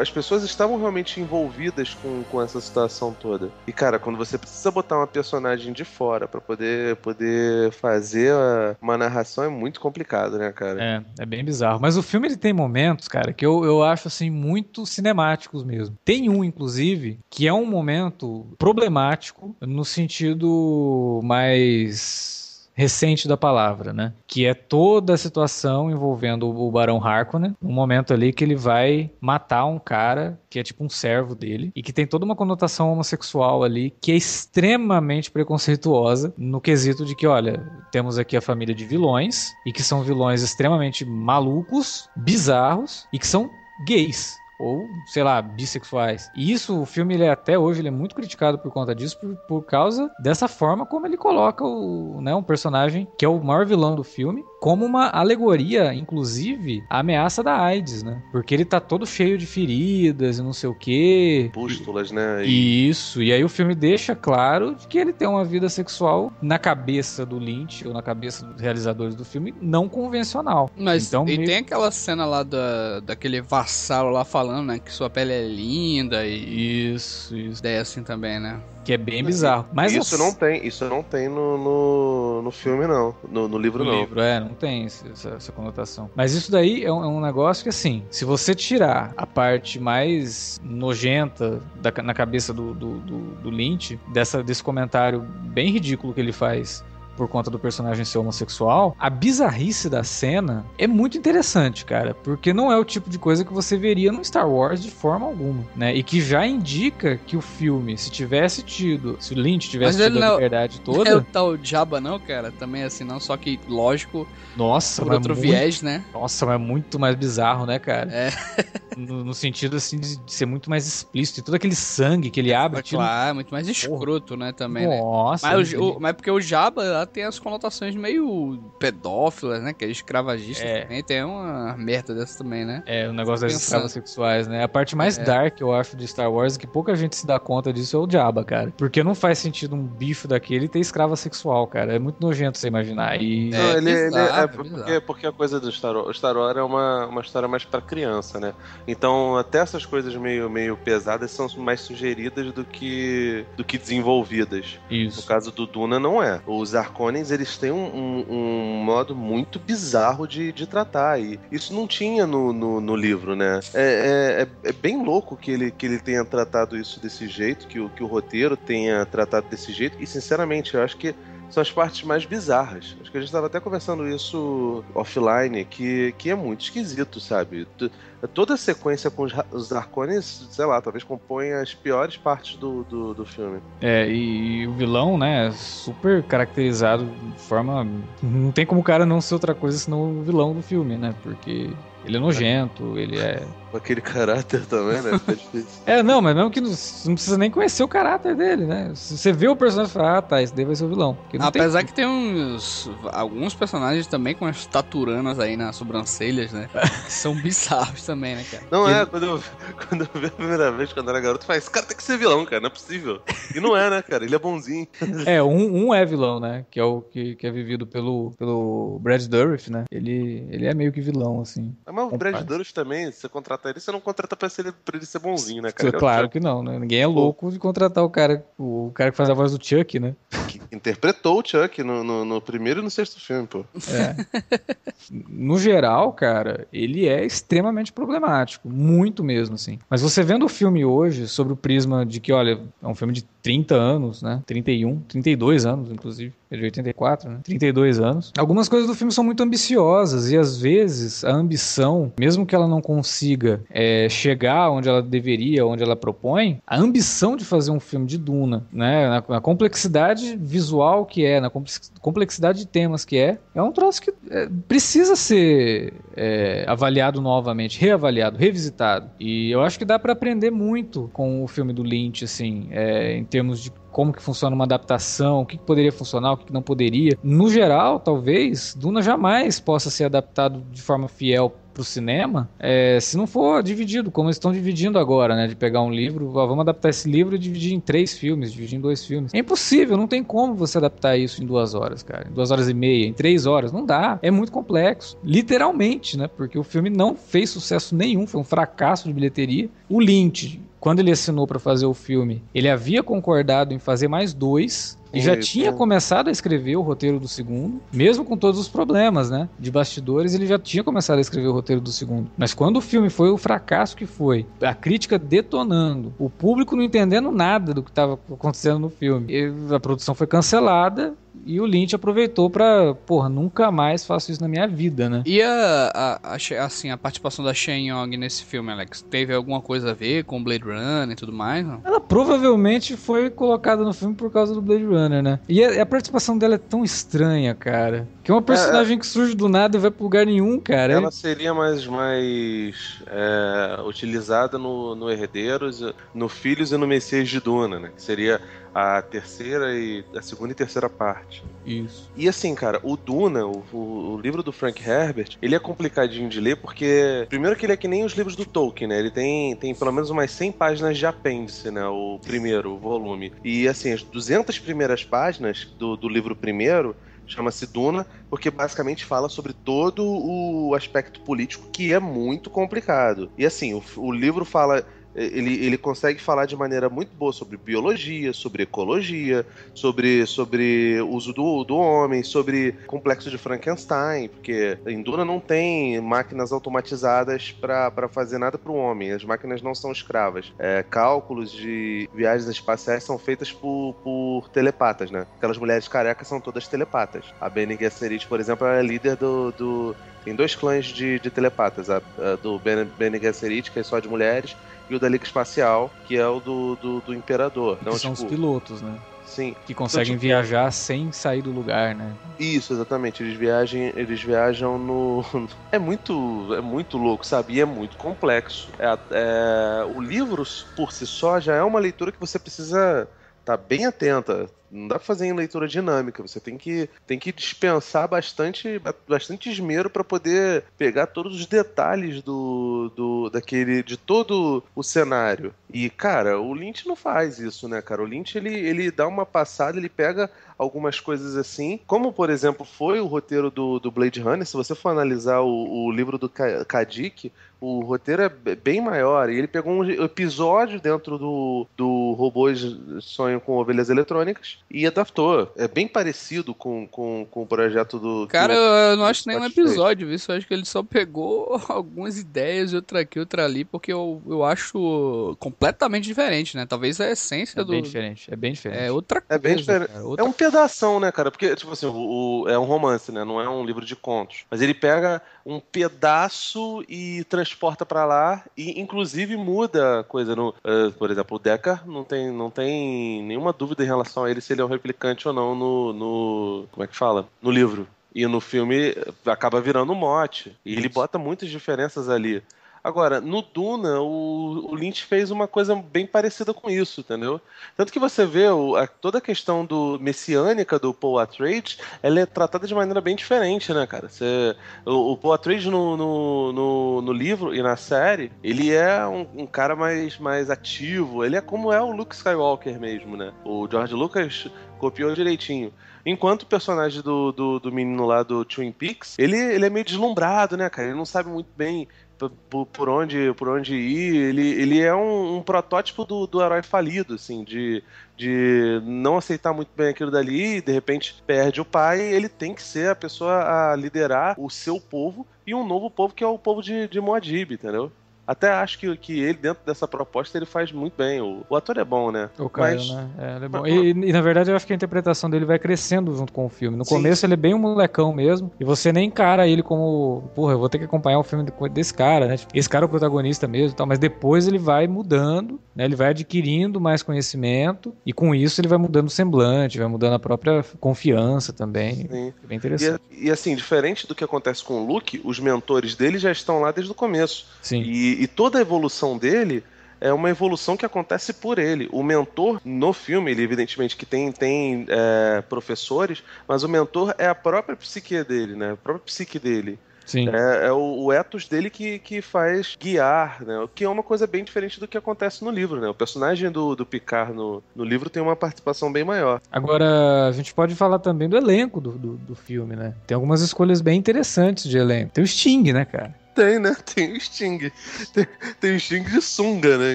[0.00, 3.48] as pessoas estavam realmente envolvidas com, com essa situação toda.
[3.64, 8.32] E, cara, quando você precisa botar uma personagem de fora pra poder, poder fazer
[8.80, 10.82] uma narração é muito complicado, né, cara?
[10.82, 11.78] É, é bem bizarro.
[11.80, 15.96] Mas o filme ele tem momentos, cara, que eu, eu acho assim muito cinemáticos mesmo.
[16.04, 22.41] Tem um, inclusive, que é um momento problemático no sentido mais
[22.74, 24.12] recente da palavra, né?
[24.26, 29.10] Que é toda a situação envolvendo o Barão Harkonnen, um momento ali que ele vai
[29.20, 32.92] matar um cara que é tipo um servo dele e que tem toda uma conotação
[32.92, 38.74] homossexual ali que é extremamente preconceituosa no quesito de que, olha, temos aqui a família
[38.74, 43.50] de vilões e que são vilões extremamente malucos, bizarros e que são
[43.86, 44.41] gays.
[44.62, 46.30] Ou, sei lá, bissexuais.
[46.36, 49.18] E isso, o filme, ele é, até hoje, ele é muito criticado por conta disso,
[49.18, 53.42] por, por causa dessa forma como ele coloca o, né, um personagem que é o
[53.42, 58.22] maior vilão do filme, como uma alegoria, inclusive, à ameaça da AIDS, né?
[58.30, 61.50] Porque ele tá todo cheio de feridas e não sei o quê.
[61.52, 62.46] Pústulas, né?
[62.46, 62.88] E...
[62.88, 67.26] Isso, e aí o filme deixa claro que ele tem uma vida sexual na cabeça
[67.26, 70.70] do Lynch, ou na cabeça dos realizadores do filme, não convencional.
[70.78, 71.44] Mas então, e meio...
[71.44, 76.24] tem aquela cena lá da, daquele vassalo lá falando, né, que sua pele é linda
[76.24, 76.92] e...
[76.94, 77.58] Isso, isso.
[77.58, 78.60] Ideia assim também, né?
[78.84, 79.66] Que é bem bizarro.
[79.72, 83.14] Mas isso não tem, isso não tem no, no, no filme, não.
[83.28, 84.00] No, no livro, no não.
[84.00, 86.10] livro, é, não tem essa, essa conotação.
[86.14, 89.78] Mas isso daí é um, é um, negócio que, assim, se você tirar a parte
[89.78, 96.12] mais nojenta da, na cabeça do, do, do, do Lynch, dessa, desse comentário bem ridículo
[96.12, 96.84] que ele faz
[97.16, 102.52] por conta do personagem ser homossexual, a bizarrice da cena é muito interessante, cara, porque
[102.52, 105.64] não é o tipo de coisa que você veria no Star Wars de forma alguma,
[105.76, 105.94] né?
[105.94, 110.06] E que já indica que o filme, se tivesse tido, se o Lynch tivesse Mas
[110.06, 112.50] tido ele a não- liberdade toda, É o tal Jabba não, cara?
[112.50, 116.04] Também assim, não, só que, lógico, nossa, por outro muito, viés, né?
[116.12, 118.10] nossa, mas muito mais bizarro, né, cara?
[118.12, 118.30] É.
[118.94, 122.52] No, no sentido assim de, ser muito mais explícito e todo aquele sangue que ele
[122.52, 125.00] abre, tira- claro, muito mais escroto, né, também, né?
[125.00, 129.62] Nossa, Mas, ele- o, o- mas porque o Jabba lá tem as conotações meio pedófilas,
[129.62, 129.72] né?
[129.72, 130.82] Que é escravagista É.
[130.82, 131.02] também.
[131.02, 132.82] Tem uma merda dessa também, né?
[132.86, 134.62] É, o negócio das escravas sexuais, né?
[134.64, 135.24] A parte mais É.
[135.24, 138.10] dark, eu acho, de Star Wars, que pouca gente se dá conta disso, é o
[138.10, 138.72] Jabba, cara.
[138.76, 141.94] Porque não faz sentido um bicho daquele ter escrava sexual, cara.
[141.94, 143.20] É muito nojento você imaginar.
[143.20, 143.52] E...
[143.52, 146.36] É, Não, ele, ele bizarro, é é porque, porque a coisa do Star Wars, Star
[146.36, 148.54] Wars é uma, uma história mais pra criança, né?
[148.86, 154.78] Então até essas coisas meio, meio pesadas são mais sugeridas do que, do que desenvolvidas.
[154.90, 155.26] No Isso.
[155.26, 156.40] caso do Duna não é.
[156.46, 161.72] Os Arconens eles têm um, um- um modo muito bizarro de, de tratar e isso
[161.74, 163.60] não tinha no, no, no livro, né?
[163.74, 167.80] É, é, é bem louco que ele, que ele tenha tratado isso desse jeito, que
[167.80, 171.14] o, que o roteiro tenha tratado desse jeito e sinceramente eu acho que
[171.50, 172.96] são as partes mais bizarras.
[173.00, 177.66] Acho que a gente estava até conversando isso offline, que, que é muito esquisito, sabe?
[177.76, 177.90] T-
[178.28, 182.84] Toda a sequência com os, os Arcones, sei lá, talvez compõe as piores partes do,
[182.84, 183.60] do, do filme.
[183.80, 187.86] É, e, e o vilão, né, é super caracterizado de forma.
[188.22, 191.14] Não tem como o cara não ser outra coisa senão o vilão do filme, né?
[191.22, 191.70] Porque
[192.04, 193.42] ele é nojento, ele é.
[193.70, 195.18] Com aquele caráter também, né?
[195.18, 195.82] Fica difícil.
[195.86, 198.90] É, não, mas mesmo que não, você não precisa nem conhecer o caráter dele, né?
[198.94, 201.16] Você vê o personagem e fala, ah, tá, esse daí vai ser o vilão.
[201.32, 202.90] Não tem- Apesar que tem uns.
[203.12, 206.68] Alguns personagens também com as taturanas aí nas sobrancelhas, né?
[207.06, 208.64] Que são bizarros também, né, cara?
[208.70, 209.42] Não é, quando eu,
[209.88, 211.96] quando eu vi a primeira vez, quando eu era garoto, eu falei, esse cara tem
[211.96, 213.20] que ser vilão, cara, não é possível.
[213.54, 214.24] E não é, né, cara?
[214.24, 214.86] Ele é bonzinho.
[215.26, 216.64] É, um, um é vilão, né?
[216.70, 219.84] Que é o que, que é vivido pelo, pelo Brad Dourif, né?
[219.90, 221.74] Ele, ele é meio que vilão, assim.
[221.86, 222.44] Mas o Brad.
[222.44, 225.62] Dourif também, se você contrata ele, você não contrata pra, ser, pra ele ser bonzinho,
[225.62, 225.88] né, cara?
[225.88, 226.78] Ele é claro Chuck que não, né?
[226.78, 230.00] Ninguém é louco de contratar o cara, o cara que faz a voz do Chuck,
[230.00, 230.14] né?
[230.48, 233.64] que interpretou o Chuck no, no, no primeiro e no sexto filme, pô.
[233.88, 234.42] É.
[235.28, 238.68] No geral, cara, ele é extremamente problemático.
[238.68, 239.78] Muito mesmo, assim.
[239.88, 243.12] Mas você vendo o filme hoje, sobre o prisma de que, olha, é um filme
[243.12, 244.42] de 30 anos, né?
[244.46, 246.32] 31, 32 anos, inclusive.
[246.50, 247.38] É de 84, né?
[247.42, 248.30] 32 anos.
[248.36, 252.68] Algumas coisas do filme são muito ambiciosas e às vezes a ambição, mesmo que ela
[252.68, 257.80] não consiga é, chegar onde ela deveria, onde ela propõe, a ambição de fazer um
[257.80, 259.08] filme de Duna, né?
[259.08, 263.72] Na, na complexidade visual que é, na complex- complexidade de temas que é, é um
[263.72, 269.08] troço que é, precisa ser é, avaliado novamente, reavaliado, revisitado.
[269.18, 273.16] E eu acho que dá pra aprender muito com o filme do Lynch, assim, é,
[273.16, 276.46] em termos de como que funciona uma adaptação, o que, que poderia funcionar, o que,
[276.46, 277.16] que não poderia.
[277.22, 283.16] No geral, talvez, Duna jamais possa ser adaptado de forma fiel pro cinema, é, se
[283.16, 285.46] não for dividido, como eles estão dividindo agora, né?
[285.46, 288.76] De pegar um livro, ó, vamos adaptar esse livro e dividir em três filmes, dividir
[288.76, 289.32] em dois filmes.
[289.34, 292.28] É impossível, não tem como você adaptar isso em duas horas, cara.
[292.28, 294.18] Em duas horas e meia, em três horas, não dá.
[294.22, 295.16] É muito complexo.
[295.24, 296.28] Literalmente, né?
[296.28, 299.68] Porque o filme não fez sucesso nenhum, foi um fracasso de bilheteria.
[299.88, 304.32] O Lynch, quando ele assinou para fazer o filme, ele havia concordado em fazer mais
[304.32, 304.98] dois.
[305.14, 309.28] E já tinha começado a escrever o roteiro do segundo, mesmo com todos os problemas,
[309.28, 309.46] né?
[309.58, 312.30] De bastidores, ele já tinha começado a escrever o roteiro do segundo.
[312.34, 316.82] Mas quando o filme foi o fracasso que foi, a crítica detonando, o público não
[316.82, 321.14] entendendo nada do que estava acontecendo no filme, e a produção foi cancelada
[321.44, 325.22] e o Lynch aproveitou pra, porra, nunca mais faço isso na minha vida, né?
[325.26, 329.60] E a, a, a assim, a participação da Shen Yong nesse filme, Alex, teve alguma
[329.60, 331.66] coisa a ver com Blade Runner e tudo mais?
[331.66, 331.80] Não?
[331.84, 335.40] Ela provavelmente foi colocada no filme por causa do Blade Runner, né?
[335.48, 338.08] E a, a participação dela é tão estranha, cara.
[338.22, 340.92] Que é uma personagem é, que surge do nada e vai pro lugar nenhum, cara.
[340.92, 345.82] Ela seria mais, mais é, utilizada no, no Herdeiros,
[346.14, 347.90] no Filhos e no Messias de Duna, né?
[347.94, 348.40] Que seria
[348.74, 351.44] a terceira e a segunda e terceira parte.
[351.66, 352.10] Isso.
[352.16, 356.28] E assim, cara, o Duna, o, o, o, livro do Frank Herbert, ele é complicadinho
[356.28, 358.98] de ler porque primeiro que ele é que nem os livros do Tolkien, né?
[358.98, 361.84] Ele tem, tem pelo menos umas 100 páginas de apêndice, né?
[361.86, 363.32] O primeiro volume.
[363.44, 366.96] E assim, as 200 primeiras páginas do, do livro primeiro
[367.32, 373.30] chama-se Duna, porque basicamente fala sobre todo o aspecto político que é muito complicado.
[373.36, 377.56] E assim, o, o livro fala ele, ele consegue falar de maneira muito boa sobre
[377.56, 385.02] biologia, sobre ecologia, sobre, sobre uso do, do homem, sobre complexo de Frankenstein, porque em
[385.02, 389.92] Duna não tem máquinas automatizadas para fazer nada para o homem, as máquinas não são
[389.92, 390.52] escravas.
[390.58, 395.26] É, cálculos de viagens espaciais são feitas por, por telepatas, né?
[395.36, 397.24] Aquelas mulheres carecas são todas telepatas.
[397.40, 401.90] A Bene Gesserit, por exemplo, é líder do, do tem dois clãs de, de telepatas,
[401.90, 404.56] a, a do Bene Gesserit, que é só de mulheres,
[404.88, 407.78] e o da Liga Espacial, que é o do, do, do Imperador.
[407.80, 408.98] Então, que são tipo, os pilotos, né?
[409.24, 409.56] Sim.
[409.64, 412.12] Que conseguem então, tipo, viajar sem sair do lugar, né?
[412.38, 413.22] Isso, exatamente.
[413.22, 415.24] Eles viajam, eles viajam no.
[415.72, 417.54] É muito, é muito louco, sabe?
[417.54, 418.68] E é muito complexo.
[418.78, 419.84] É, é...
[419.94, 420.44] O livro,
[420.76, 423.08] por si só, já é uma leitura que você precisa
[423.44, 426.22] tá bem atenta não dá pra fazer em leitura dinâmica.
[426.22, 432.22] Você tem que, tem que dispensar bastante, bastante esmero para poder pegar todos os detalhes
[432.22, 435.54] do, do daquele de todo o cenário.
[435.70, 438.02] E cara, o Lynch não faz isso, né, cara?
[438.02, 442.64] O Lynch ele, ele dá uma passada, ele pega algumas coisas assim, como por exemplo
[442.64, 444.46] foi o roteiro do, do Blade Runner.
[444.46, 447.30] Se você for analisar o, o livro do Kadik,
[447.62, 449.30] o roteiro é bem maior.
[449.30, 455.52] E ele pegou um episódio dentro do, do Robôs Sonho com Ovelhas Eletrônicas e adaptou.
[455.56, 458.26] É bem parecido com, com, com o projeto do.
[458.26, 460.18] Cara, eu não acho nenhum episódio, viu?
[460.28, 464.44] Eu acho que ele só pegou algumas ideias, outra aqui, outra ali, porque eu, eu
[464.44, 466.66] acho completamente diferente, né?
[466.66, 467.72] Talvez a essência é do.
[467.72, 468.82] É bem diferente, é bem diferente.
[468.82, 469.34] É outra coisa.
[469.34, 469.88] É bem diferente.
[469.88, 470.24] Cara, outra...
[470.24, 471.30] É um pedação, né, cara?
[471.30, 473.24] Porque, tipo assim, o, o, é um romance, né?
[473.24, 474.44] Não é um livro de contos.
[474.50, 480.48] Mas ele pega um pedaço e transporta para lá e inclusive muda a coisa no,
[480.50, 484.40] uh, por exemplo, o Decker não tem não tem nenhuma dúvida em relação a ele
[484.40, 487.28] se ele é um replicante ou não no, no como é que fala?
[487.40, 487.86] No livro.
[488.14, 490.54] E no filme acaba virando um mote.
[490.66, 492.42] E ele bota muitas diferenças ali.
[492.84, 497.40] Agora, no Duna, o, o, Lynch fez uma coisa bem parecida com isso, entendeu?
[497.76, 502.18] Tanto que você vê o, a, toda a questão do messiânica do Paul Atreides, ela
[502.18, 504.08] é tratada de maneira bem diferente, né, cara?
[504.08, 509.06] Você, o, o Paul Atreides no, no, no, no, livro e na série, ele é
[509.06, 513.32] um, um, cara mais, mais ativo, ele é como é o Luke Skywalker mesmo, né?
[513.44, 514.48] O George Lucas
[514.80, 515.72] copiou direitinho.
[516.04, 519.84] Enquanto o personagem do, do, do, menino lá do Twin Peaks, ele, ele é meio
[519.84, 520.88] deslumbrado, né, cara?
[520.88, 521.86] Ele não sabe muito bem
[522.30, 524.16] por, por, onde, por onde ir.
[524.16, 527.82] Ele, ele é um, um protótipo do, do herói falido, assim, de,
[528.16, 532.62] de não aceitar muito bem aquilo dali, de repente perde o pai, ele tem que
[532.62, 536.38] ser a pessoa a liderar o seu povo e um novo povo que é o
[536.38, 537.90] povo de, de Moadib, entendeu?
[538.26, 541.20] Até acho que, que ele, dentro dessa proposta, ele faz muito bem.
[541.20, 542.30] O, o ator é bom, né?
[542.38, 542.90] O Caio, Mas...
[542.90, 543.10] né?
[543.18, 543.66] É, ele é bom.
[543.66, 546.48] E, e, na verdade, eu acho que a interpretação dele vai crescendo junto com o
[546.48, 546.76] filme.
[546.76, 546.94] No Sim.
[546.94, 548.50] começo, ele é bem um molecão mesmo.
[548.60, 551.92] E você nem encara ele como, porra, eu vou ter que acompanhar o filme desse
[551.92, 552.36] cara, né?
[552.54, 553.86] Esse cara é o protagonista mesmo tal.
[553.86, 555.84] Mas depois ele vai mudando, né?
[555.84, 557.94] Ele vai adquirindo mais conhecimento.
[558.06, 562.06] E com isso, ele vai mudando o semblante, vai mudando a própria confiança também.
[562.08, 562.32] Sim.
[562.42, 563.02] É bem interessante.
[563.10, 566.60] E, e assim, diferente do que acontece com o Luke, os mentores dele já estão
[566.60, 567.46] lá desde o começo.
[567.60, 567.82] Sim.
[567.82, 569.64] E e, toda a evolução dele
[570.00, 571.88] é uma evolução que acontece por ele.
[571.92, 577.28] O mentor, no filme, ele evidentemente que tem, tem é, professores, mas o mentor é
[577.28, 578.72] a própria psique dele, né?
[578.72, 579.78] A própria psique dele.
[580.04, 580.28] Sim.
[580.28, 583.58] É, é o, o, ethos dele que, que faz guiar, né?
[583.60, 585.88] O que é uma coisa bem diferente do que acontece no livro, né?
[585.88, 589.40] O personagem do, do Picard no, no livro tem uma participação bem maior.
[589.50, 592.94] Agora, a gente pode falar também do elenco do, do, do filme, né?
[593.06, 595.12] Tem algumas escolhas bem interessantes de elenco.
[595.12, 596.21] Tem o Sting, né, cara?
[596.34, 596.74] Tem, né?
[596.94, 597.70] Tem o Sting.
[598.12, 598.26] Tem,
[598.60, 599.94] tem o Sting de sunga, né,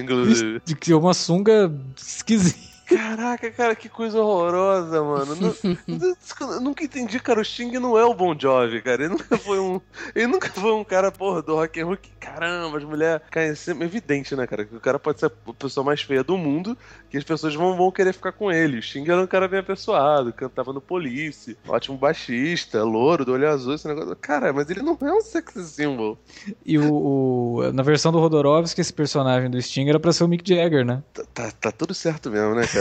[0.00, 0.60] inclusive.
[0.80, 2.67] Que é uma sunga esquisita.
[2.88, 5.36] Caraca, cara, que coisa horrorosa, mano.
[6.40, 7.40] Eu nunca entendi, cara.
[7.40, 9.04] O Sting não é o Bon Jovi, cara.
[9.04, 9.78] Ele nunca foi um.
[10.14, 13.54] Ele nunca foi um cara, porra, do rock and roll que, caramba, as mulheres caem
[13.54, 13.84] sempre.
[13.84, 14.64] Evidente, né, cara?
[14.64, 16.76] Que o cara pode ser a pessoa mais feia do mundo,
[17.10, 18.78] que as pessoas vão, vão querer ficar com ele.
[18.78, 23.50] O Sting era um cara bem apessoado, cantava no Police, ótimo baixista, louro, do olho
[23.50, 24.16] azul, esse negócio.
[24.16, 26.18] Cara, mas ele não é um sexy symbol.
[26.64, 30.28] E o, o na versão do Rodorovsky, esse personagem do Sting era pra ser o
[30.28, 31.02] Mick Jagger, né?
[31.12, 32.77] Tá, tá, tá tudo certo mesmo, né, cara?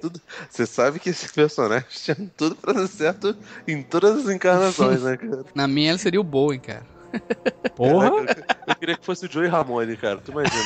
[0.00, 3.36] Tudo, você sabe que esse personagem tinha tudo pra dar certo
[3.68, 5.44] em todas as encarnações, né, cara?
[5.54, 6.84] Na minha ele seria o Bowen, cara.
[7.74, 8.10] Porra!
[8.10, 10.18] Caraca, eu queria que fosse o Joey Ramone, cara.
[10.18, 10.62] Tu imagina.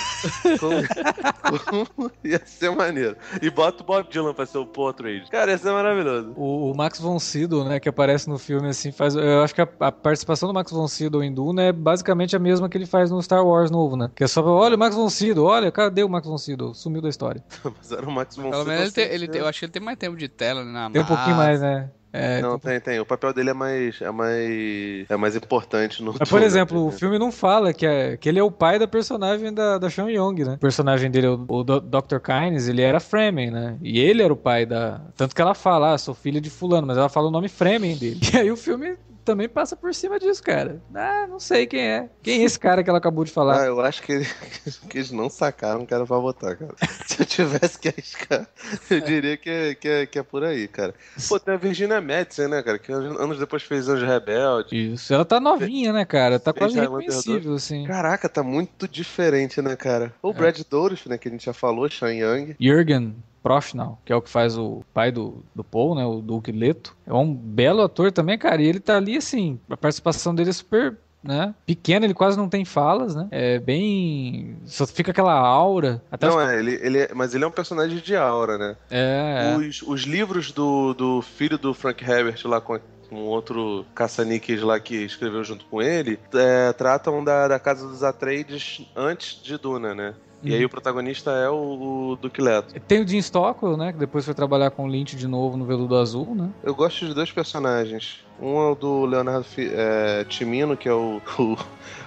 [0.59, 3.17] Como, como ia ser maneiro.
[3.41, 5.31] E bota o Bob Dylan pra ser o Paul Trade.
[5.31, 6.33] Cara, ia ser maravilhoso.
[6.37, 9.15] O, o, Max von Sydow, né, que aparece no filme, assim, faz...
[9.15, 12.39] Eu acho que a, a, participação do Max von Sydow em Duna é basicamente a
[12.39, 14.11] mesma que ele faz no Star Wars novo, né?
[14.15, 16.75] Que é só pra, olha o Max von Sydow, olha, cadê o Max von Sydow?
[16.75, 17.43] Sumiu da história.
[17.65, 19.73] Mas era o Max von Pelo menos ele, tem, ele tem, eu acho que ele
[19.73, 20.91] tem mais tempo de tela, né?
[20.93, 21.91] Tem um pouquinho mais, né?
[22.17, 23.01] É, não, tem, tem.
[23.01, 26.89] O papel dele é mais, é mais, é mais importante no Mas, por exemplo, né?
[26.89, 29.91] o filme não fala que, é, que ele é o pai da personagem da, da
[29.91, 30.55] Sean Young, né?
[30.55, 32.21] O personagem dele, o, o Dr.
[32.23, 33.77] Kynes, ele era Fremen, né?
[33.83, 35.01] E ele era o pai da...
[35.17, 37.97] Tanto que ela fala, ah, sou filha de fulano, mas ela fala o nome Fremen
[37.97, 38.21] dele.
[38.35, 40.83] E aí o filme também passa por cima disso, cara.
[40.95, 42.09] Ah, não sei quem é.
[42.23, 43.63] Quem é esse cara que ela acabou de falar?
[43.63, 44.27] Ah, eu acho que, ele,
[44.89, 46.75] que eles não sacaram que era pra votar, cara.
[47.07, 48.47] Se eu tivesse que arriscar,
[48.91, 50.95] eu diria que é, que é, que é por aí, cara.
[51.29, 52.79] Pô, tem a Virginia Madsen, né, cara?
[52.79, 54.93] Que anos depois fez Anjo Rebelde.
[54.93, 56.39] Isso, ela tá novinha, né, cara?
[56.39, 57.85] Tá quase reconhecível, assim.
[57.87, 60.13] Caraca, tá muito diferente, né, cara?
[60.23, 60.33] O é.
[60.33, 62.57] Brad Dourif, né, que a gente já falou, Sean Young.
[62.61, 63.17] Jürgen.
[63.45, 66.07] Profnall, que é o que faz o pai do, do Paul, né?
[66.07, 66.97] O Duke Leto.
[67.07, 68.63] É um belo ator também, cara.
[68.63, 71.55] E ele tá ali, assim, a participação dele é super né?
[71.65, 73.29] Pequeno, ele quase não tem falas, né?
[73.31, 74.59] É bem.
[74.67, 76.03] Só fica aquela aura.
[76.13, 77.15] Até não, é, ele, ele é...
[77.15, 78.77] mas ele é um personagem de aura, né?
[78.91, 79.57] É.
[79.57, 82.79] Os, os livros do, do filho do Frank Herbert lá com
[83.11, 88.03] um outro caça-níqueis lá que escreveu junto com ele, é, tratam da, da casa dos
[88.03, 90.15] Atreides antes de Duna, né?
[90.45, 92.79] E aí o protagonista é o, o Duke Leto.
[92.81, 93.93] Tem o Jim Stockwell, né?
[93.93, 96.51] Que depois foi trabalhar com o Lynch de novo no Veludo Azul, né?
[96.63, 98.21] Eu gosto de dois personagens.
[98.41, 101.57] Um é o do Leonardo é, Timino, que é o, o,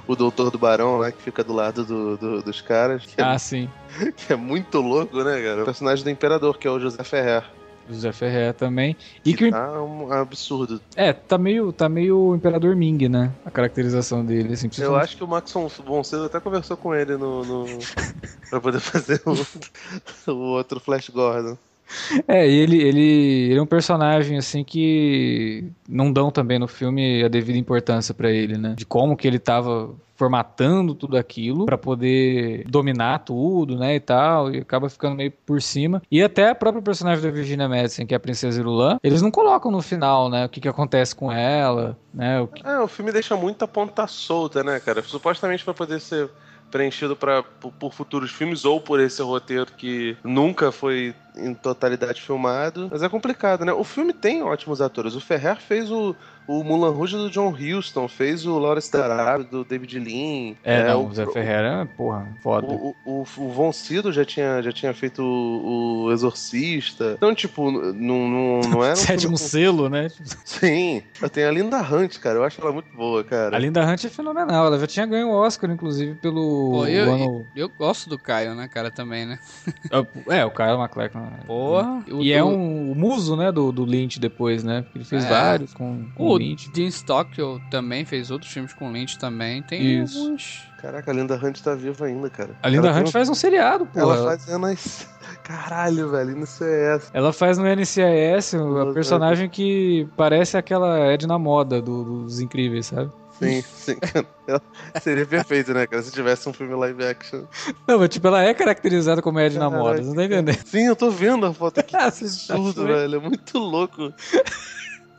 [0.07, 1.11] o, doutor do Barão, né?
[1.11, 3.03] Que fica do lado do, do, dos caras.
[3.17, 3.69] ah, é, sim.
[4.15, 5.61] Que é muito louco, né, cara?
[5.61, 7.56] O personagem do Imperador, que é o José Ferrer.
[7.89, 8.95] José Ferrer também.
[9.23, 10.81] E que, que tá um absurdo.
[10.95, 13.31] É, tá meio, tá meio Imperador Ming, né?
[13.45, 14.69] A caracterização dele, assim.
[14.77, 17.65] Eu acho que o Max von Sydow até conversou com ele no, no...
[18.49, 21.57] pra poder fazer o, o outro Flash Gordon.
[22.27, 27.27] É, ele, ele, ele é um personagem assim que não dão também no filme a
[27.27, 28.73] devida importância para ele, né?
[28.75, 34.51] De como que ele tava formatando tudo aquilo para poder dominar tudo, né, e tal,
[34.51, 36.01] e acaba ficando meio por cima.
[36.09, 39.29] E até a própria personagem da Virginia Madison, que é a Princesa Irulan, eles não
[39.29, 42.41] colocam no final, né, o que que acontece com ela, né?
[42.41, 42.65] O, que...
[42.65, 45.03] é, o filme deixa muita ponta solta, né, cara?
[45.03, 46.29] Supostamente para poder ser
[46.71, 52.21] preenchido para por, por, futuros filmes ou por esse roteiro que nunca foi em totalidade
[52.21, 52.89] filmado.
[52.91, 53.71] Mas é complicado, né?
[53.71, 55.15] O filme tem ótimos atores.
[55.15, 56.15] O Ferrer fez o,
[56.47, 60.55] o Mulan Rouge do John Huston, fez o Lawrence da Arábia do David Lean.
[60.63, 62.67] É, é não, o Zé Ferrer é, porra, foda.
[62.67, 67.13] O, o, o, Von Cido já tinha, já tinha feito o, o Exorcista.
[67.17, 70.09] Então, tipo, não, não, não era um Sétimo selo, né?
[70.45, 71.03] Sim.
[71.31, 72.39] Tem a Linda Hunt, cara.
[72.39, 73.55] Eu acho ela muito boa, cara.
[73.55, 74.67] A Linda Hunt é fenomenal.
[74.67, 77.47] Ela já tinha ganho o Oscar, inclusive, pelo Pô, eu, ano...
[77.55, 79.39] eu, gosto do Caio, né, cara, também, né?
[80.29, 81.29] é, o Caio McLachlan.
[81.45, 82.03] Porra.
[82.07, 84.81] E é um o muso, né, do, do Lynch depois, né?
[84.81, 85.29] Porque ele fez é.
[85.29, 86.69] vários com, com o Lynch.
[86.69, 89.61] Dean Stockwell também fez outros filmes com Lynch também.
[89.63, 90.19] Tem Isso.
[90.19, 90.67] alguns...
[90.81, 92.55] Caraca, a Linda Hunt tá viva ainda, cara.
[92.61, 93.99] A Linda Hunt faz um seriado, pô.
[93.99, 95.07] Ela faz cenas...
[95.43, 97.09] Caralho, velho, NCIS.
[97.13, 103.11] Ela faz no NCIS a personagem que parece aquela Edna Moda do, dos Incríveis, sabe?
[103.39, 103.97] Sim, sim.
[105.01, 106.01] Seria perfeito, né, cara?
[106.01, 107.43] Se tivesse um filme live action.
[107.87, 110.57] Não, mas tipo, ela é caracterizada como Ed na moda, não tá entendendo?
[110.65, 111.95] Sim, eu tô vendo a foto aqui.
[111.97, 113.15] Ah, absurdo, velho.
[113.15, 114.13] É muito louco.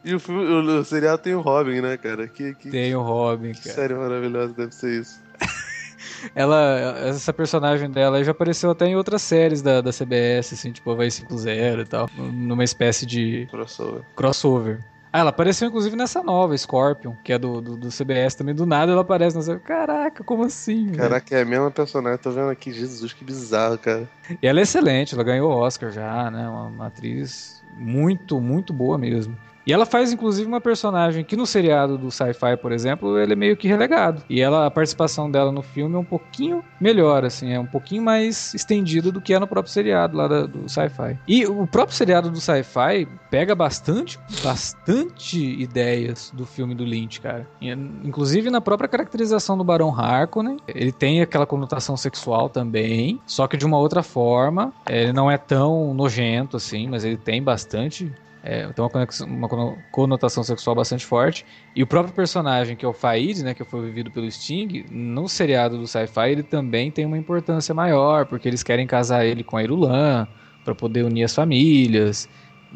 [0.09, 2.27] E o, filme, o, o serial tem o Robin, né, cara?
[2.27, 3.75] Que, que, tem o Robin, cara.
[3.75, 5.21] Série maravilhosa deve ser isso.
[6.35, 10.91] ela, essa personagem dela já apareceu até em outras séries da, da CBS, assim, tipo
[10.91, 12.09] Havaí 5.0 e tal.
[12.17, 13.47] Numa espécie de.
[13.51, 14.03] Crossover.
[14.17, 14.79] Crossover.
[15.13, 18.55] Ah, ela apareceu inclusive nessa nova, Scorpion, que é do, do, do CBS também.
[18.55, 19.59] Do nada ela aparece nessa.
[19.59, 20.91] Caraca, como assim?
[20.93, 21.41] Caraca, véio?
[21.41, 22.19] é a mesma personagem.
[22.19, 24.09] Tô vendo aqui, Jesus, que bizarro, cara.
[24.43, 26.49] E ela é excelente, ela ganhou o Oscar já, né?
[26.49, 29.37] Uma, uma atriz muito, muito boa mesmo.
[29.69, 33.37] E ela faz, inclusive, uma personagem que no seriado do Sci-Fi, por exemplo, ele é
[33.37, 34.23] meio que relegado.
[34.27, 38.03] E ela, a participação dela no filme é um pouquinho melhor, assim, é um pouquinho
[38.03, 41.19] mais estendida do que é no próprio seriado lá da, do Sci-Fi.
[41.29, 47.47] E o próprio seriado do Sci-Fi pega bastante, bastante ideias do filme do Lynch, cara.
[47.61, 53.59] Inclusive na própria caracterização do Barão Harkonnen, ele tem aquela conotação sexual também, só que
[53.59, 54.73] de uma outra forma.
[54.89, 58.11] Ele não é tão nojento assim, mas ele tem bastante
[58.49, 61.45] é, tem uma, conexão, uma, conotação sexual bastante forte.
[61.77, 65.29] E o próprio personagem, que é o Faid, né, que foi vivido pelo Sting, no
[65.29, 69.59] seriado do Sci-Fi, ele também tem uma importância maior, porque eles querem casar ele com
[69.59, 70.27] a Irulan,
[70.65, 72.27] para poder unir as famílias.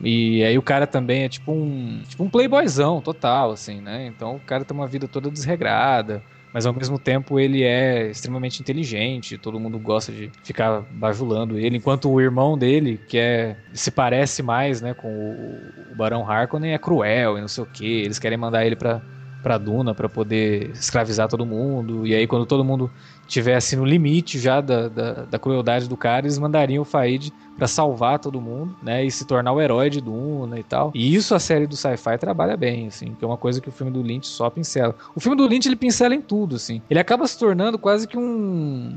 [0.03, 4.07] E aí o cara também é tipo um, tipo um playboyzão total, assim, né?
[4.07, 6.23] Então o cara tem uma vida toda desregrada
[6.53, 11.77] mas ao mesmo tempo ele é extremamente inteligente, todo mundo gosta de ficar bajulando ele,
[11.77, 16.73] enquanto o irmão dele, que é se parece mais, né, com o, o Barão Harkonnen,
[16.73, 19.01] é cruel e não sei o que, eles querem mandar ele para
[19.43, 22.07] para Duna para poder escravizar todo mundo.
[22.07, 22.91] E aí, quando todo mundo
[23.27, 27.67] tivesse no limite já da, da, da crueldade do cara, eles mandariam o Faid para
[27.67, 29.05] salvar todo mundo, né?
[29.05, 30.91] E se tornar o herói de Duna e tal.
[30.95, 33.73] E isso a série do sci-fi trabalha bem, assim, que é uma coisa que o
[33.73, 34.95] filme do Lynch só pincela.
[35.15, 36.81] O filme do Lynch ele pincela em tudo, assim.
[36.89, 38.97] Ele acaba se tornando quase que um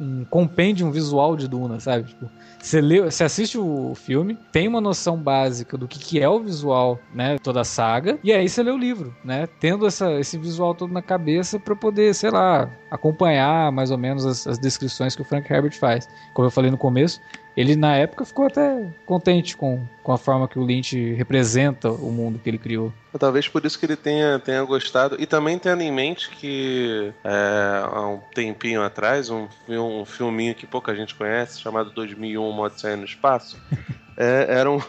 [0.00, 2.04] um compêndio visual de Duna, sabe?
[2.04, 6.28] Tipo, você, lê, você assiste o filme, tem uma noção básica do que, que é
[6.28, 7.38] o visual, né?
[7.38, 9.46] Toda a saga, e aí você lê o livro, né?
[9.60, 14.24] Tendo essa, esse visual todo na cabeça para poder, sei lá, acompanhar mais ou menos
[14.24, 16.08] as, as descrições que o Frank Herbert faz.
[16.32, 17.20] Como eu falei no começo,
[17.56, 22.10] ele na época ficou até contente com, com a forma que o Lynch representa o
[22.10, 22.92] mundo que ele criou.
[23.18, 25.16] Talvez por isso que ele tenha, tenha gostado.
[25.20, 30.66] E também tendo em mente que é, há um tempinho atrás, um, um filminho que
[30.66, 33.56] pouca gente conhece, chamado 2001 Modo Sair no Espaço,
[34.16, 34.80] é, era um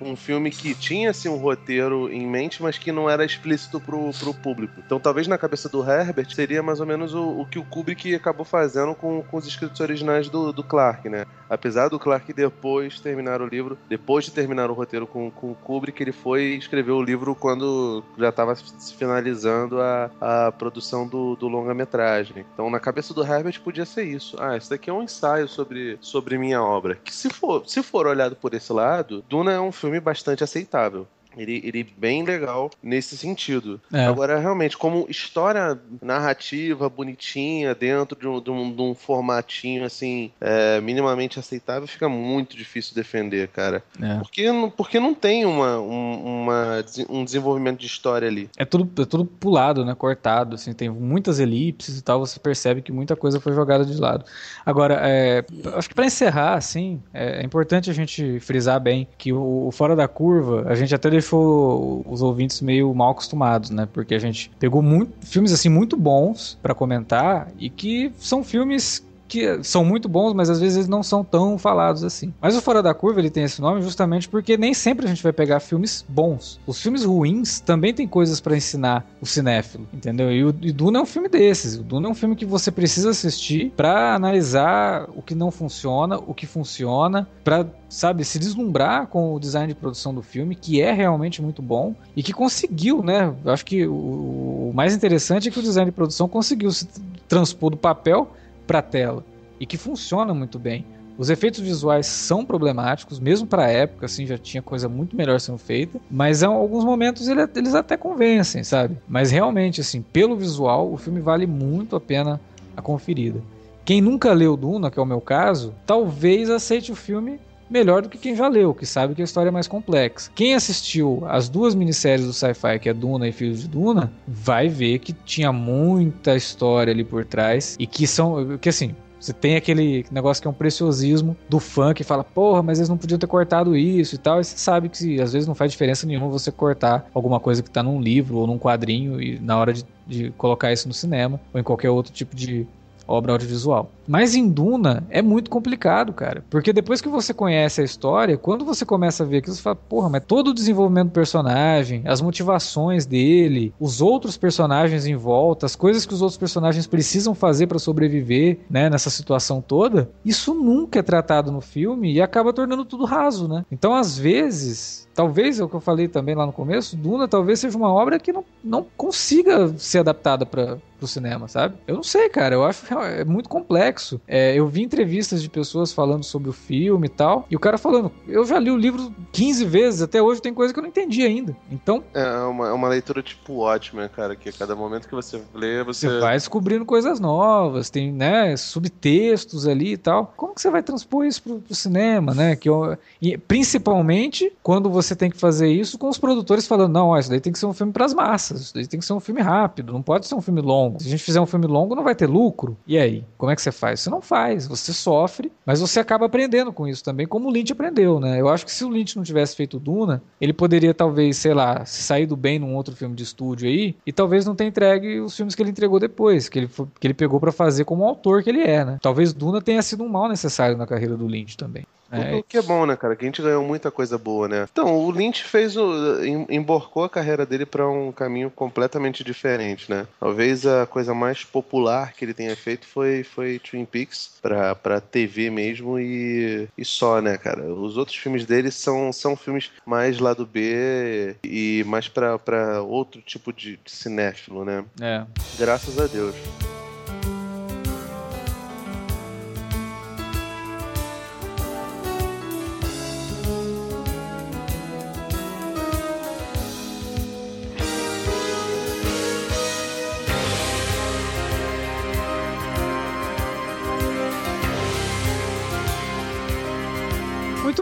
[0.00, 4.10] um filme que tinha assim, um roteiro em mente, mas que não era explícito pro,
[4.12, 4.80] pro público.
[4.84, 8.14] Então, talvez na cabeça do Herbert seria mais ou menos o, o que o Kubrick
[8.14, 11.24] acabou fazendo com, com os escritos originais do, do Clark, né?
[11.48, 15.54] Apesar do Clark depois terminar o livro, depois de terminar o roteiro com, com o
[15.54, 18.56] Kubrick, ele foi escrever o livro quando já estava
[18.96, 22.44] finalizando a, a produção do, do longa-metragem.
[22.52, 24.36] Então, na cabeça do Herbert podia ser isso.
[24.40, 26.98] Ah, isso daqui é um ensaio sobre, sobre minha obra.
[27.04, 31.06] Que se for, se for olhado por esse lado, Duna é um filme bastante aceitável.
[31.36, 33.80] Ele, ele bem legal nesse sentido.
[33.92, 34.06] É.
[34.06, 40.30] Agora, realmente, como história narrativa, bonitinha, dentro de um, de um, de um formatinho, assim,
[40.40, 43.82] é, minimamente aceitável, fica muito difícil defender, cara.
[44.00, 44.18] É.
[44.18, 48.48] Porque, porque não tem uma, um, uma, um desenvolvimento de história ali.
[48.56, 49.94] É tudo, é tudo pulado, né?
[49.94, 53.98] Cortado, assim, tem muitas elipses e tal, você percebe que muita coisa foi jogada de
[53.98, 54.24] lado.
[54.64, 59.32] Agora, é, acho que para encerrar, assim, é, é, importante a gente frisar bem que
[59.32, 63.88] o, o Fora da Curva, a gente até deixou os ouvintes meio mal acostumados, né?
[63.92, 69.04] Porque a gente pegou muito, filmes assim muito bons para comentar e que são filmes
[69.28, 72.32] que são muito bons, mas às vezes eles não são tão falados assim.
[72.40, 75.22] Mas o Fora da Curva ele tem esse nome justamente porque nem sempre a gente
[75.22, 76.60] vai pegar filmes bons.
[76.66, 80.30] Os filmes ruins também tem coisas para ensinar o cinéfilo, entendeu?
[80.30, 81.76] E o e Duna é um filme desses.
[81.76, 86.18] O Duna é um filme que você precisa assistir para analisar o que não funciona,
[86.18, 90.80] o que funciona, para sabe, se deslumbrar com o design de produção do filme, que
[90.80, 93.32] é realmente muito bom e que conseguiu, né?
[93.46, 96.88] Acho que o, o mais interessante é que o design de produção conseguiu se
[97.28, 98.32] transpor do papel
[98.66, 99.24] para tela
[99.58, 100.84] e que funciona muito bem.
[101.16, 105.38] Os efeitos visuais são problemáticos, mesmo para a época, assim, já tinha coisa muito melhor
[105.38, 108.98] sendo feita, mas em alguns momentos ele, eles até convencem, sabe?
[109.06, 112.40] Mas realmente, assim, pelo visual, o filme vale muito a pena
[112.76, 113.40] a conferida.
[113.84, 117.38] Quem nunca leu Duna, que é o meu caso, talvez aceite o filme
[117.68, 120.30] melhor do que quem já leu, que sabe que a história é mais complexa.
[120.34, 124.68] Quem assistiu as duas minisséries do sci-fi, que é Duna e Filhos de Duna, vai
[124.68, 128.94] ver que tinha muita história ali por trás e que são, que assim,
[129.24, 132.90] você tem aquele negócio que é um preciosismo do fã que fala, porra, mas eles
[132.90, 134.38] não podiam ter cortado isso e tal.
[134.38, 137.70] E você sabe que às vezes não faz diferença nenhuma você cortar alguma coisa que
[137.70, 141.40] tá num livro ou num quadrinho e na hora de, de colocar isso no cinema
[141.54, 142.66] ou em qualquer outro tipo de
[143.08, 143.90] obra audiovisual.
[144.06, 146.44] Mas em Duna é muito complicado, cara.
[146.50, 149.76] Porque depois que você conhece a história, quando você começa a ver aquilo, você fala,
[149.76, 155.66] porra, mas todo o desenvolvimento do personagem, as motivações dele, os outros personagens em volta,
[155.66, 160.54] as coisas que os outros personagens precisam fazer para sobreviver, né, nessa situação toda, isso
[160.54, 163.64] nunca é tratado no filme e acaba tornando tudo raso, né?
[163.70, 167.60] Então, às vezes, talvez, é o que eu falei também lá no começo, Duna talvez
[167.60, 171.76] seja uma obra que não, não consiga ser adaptada para pro cinema, sabe?
[171.86, 172.54] Eu não sei, cara.
[172.54, 173.93] Eu acho que é muito complexo.
[174.26, 177.78] É, eu vi entrevistas de pessoas falando sobre o filme e tal, e o cara
[177.78, 180.88] falando, eu já li o livro 15 vezes, até hoje tem coisa que eu não
[180.88, 181.56] entendi ainda.
[181.70, 182.02] Então.
[182.12, 185.82] É uma, é uma leitura tipo ótima, cara, que a cada momento que você lê,
[185.82, 186.08] você.
[186.08, 190.32] Você vai descobrindo coisas novas, tem, né, subtextos ali e tal.
[190.36, 192.56] Como que você vai transpor isso pro, pro cinema, né?
[192.56, 197.08] Que eu, e principalmente quando você tem que fazer isso com os produtores falando, não,
[197.08, 199.12] ó, isso daí tem que ser um filme pras massas, isso daí tem que ser
[199.12, 201.00] um filme rápido, não pode ser um filme longo.
[201.00, 202.76] Se a gente fizer um filme longo, não vai ter lucro.
[202.86, 203.24] E aí?
[203.36, 203.83] Como é que você faz?
[203.92, 207.72] Você não faz, você sofre, mas você acaba aprendendo com isso também, como o Lynch
[207.72, 208.40] aprendeu, né?
[208.40, 211.84] Eu acho que se o Lynch não tivesse feito Duna, ele poderia talvez, sei lá,
[211.84, 215.36] sair do bem num outro filme de estúdio aí, e talvez não ter entregue os
[215.36, 216.70] filmes que ele entregou depois, que ele,
[217.00, 218.98] que ele pegou para fazer como autor que ele é, né?
[219.00, 221.86] Talvez Duna tenha sido um mal necessário na carreira do Lynch também.
[222.10, 222.34] É.
[222.36, 223.16] O que é bom, né, cara?
[223.16, 224.66] Que a gente ganhou muita coisa boa, né?
[224.70, 226.24] Então, o Lynch fez o.
[226.48, 230.06] emborcou a carreira dele para um caminho completamente diferente, né?
[230.20, 235.00] Talvez a coisa mais popular que ele tenha feito foi, foi Twin Peaks pra, pra
[235.00, 237.64] TV mesmo e, e só, né, cara?
[237.64, 243.20] Os outros filmes dele são, são filmes mais lado B e mais pra, pra outro
[243.20, 244.84] tipo de, de cinéfilo, né?
[245.00, 245.24] É.
[245.58, 246.34] Graças a Deus.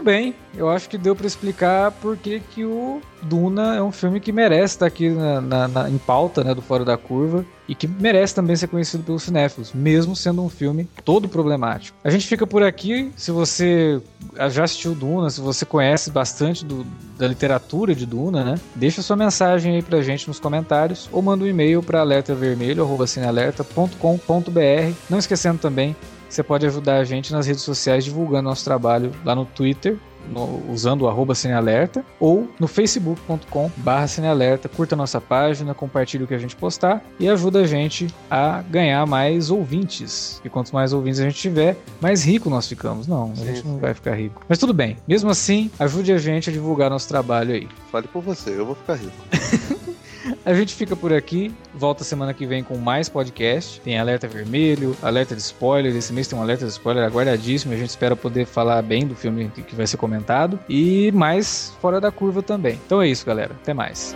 [0.03, 0.35] Bem.
[0.55, 4.31] Eu acho que deu para explicar por que, que o Duna é um filme que
[4.31, 7.87] merece estar aqui na, na, na, em pauta né, do Fora da Curva e que
[7.87, 11.97] merece também ser conhecido pelos cinéfilos, mesmo sendo um filme todo problemático.
[12.03, 13.11] A gente fica por aqui.
[13.15, 14.01] Se você
[14.51, 16.85] já assistiu Duna, se você conhece bastante do,
[17.17, 18.55] da literatura de Duna, né?
[18.75, 24.93] Deixa sua mensagem aí pra gente nos comentários ou manda um e-mail para alertavermelho.com.br.
[25.09, 25.95] Não esquecendo também
[26.33, 29.97] você pode ajudar a gente nas redes sociais divulgando nosso trabalho lá no Twitter,
[30.29, 34.69] no, usando o arroba Cinealerta ou no facebook.com barra Cinealerta.
[34.69, 39.05] Curta nossa página, compartilhe o que a gente postar e ajuda a gente a ganhar
[39.05, 40.41] mais ouvintes.
[40.43, 43.07] E quanto mais ouvintes a gente tiver, mais rico nós ficamos.
[43.07, 44.43] Não, a gente não vai ficar rico.
[44.47, 44.97] Mas tudo bem.
[45.07, 47.67] Mesmo assim, ajude a gente a divulgar nosso trabalho aí.
[47.91, 49.13] Fale por você, eu vou ficar rico.
[50.45, 51.53] A gente fica por aqui.
[51.73, 53.79] Volta semana que vem com mais podcast.
[53.81, 55.95] Tem alerta vermelho, alerta de spoiler.
[55.95, 57.73] Esse mês tem um alerta de spoiler aguardadíssimo.
[57.73, 60.59] A gente espera poder falar bem do filme que vai ser comentado.
[60.69, 62.79] E mais fora da curva também.
[62.85, 63.53] Então é isso, galera.
[63.61, 64.15] Até mais.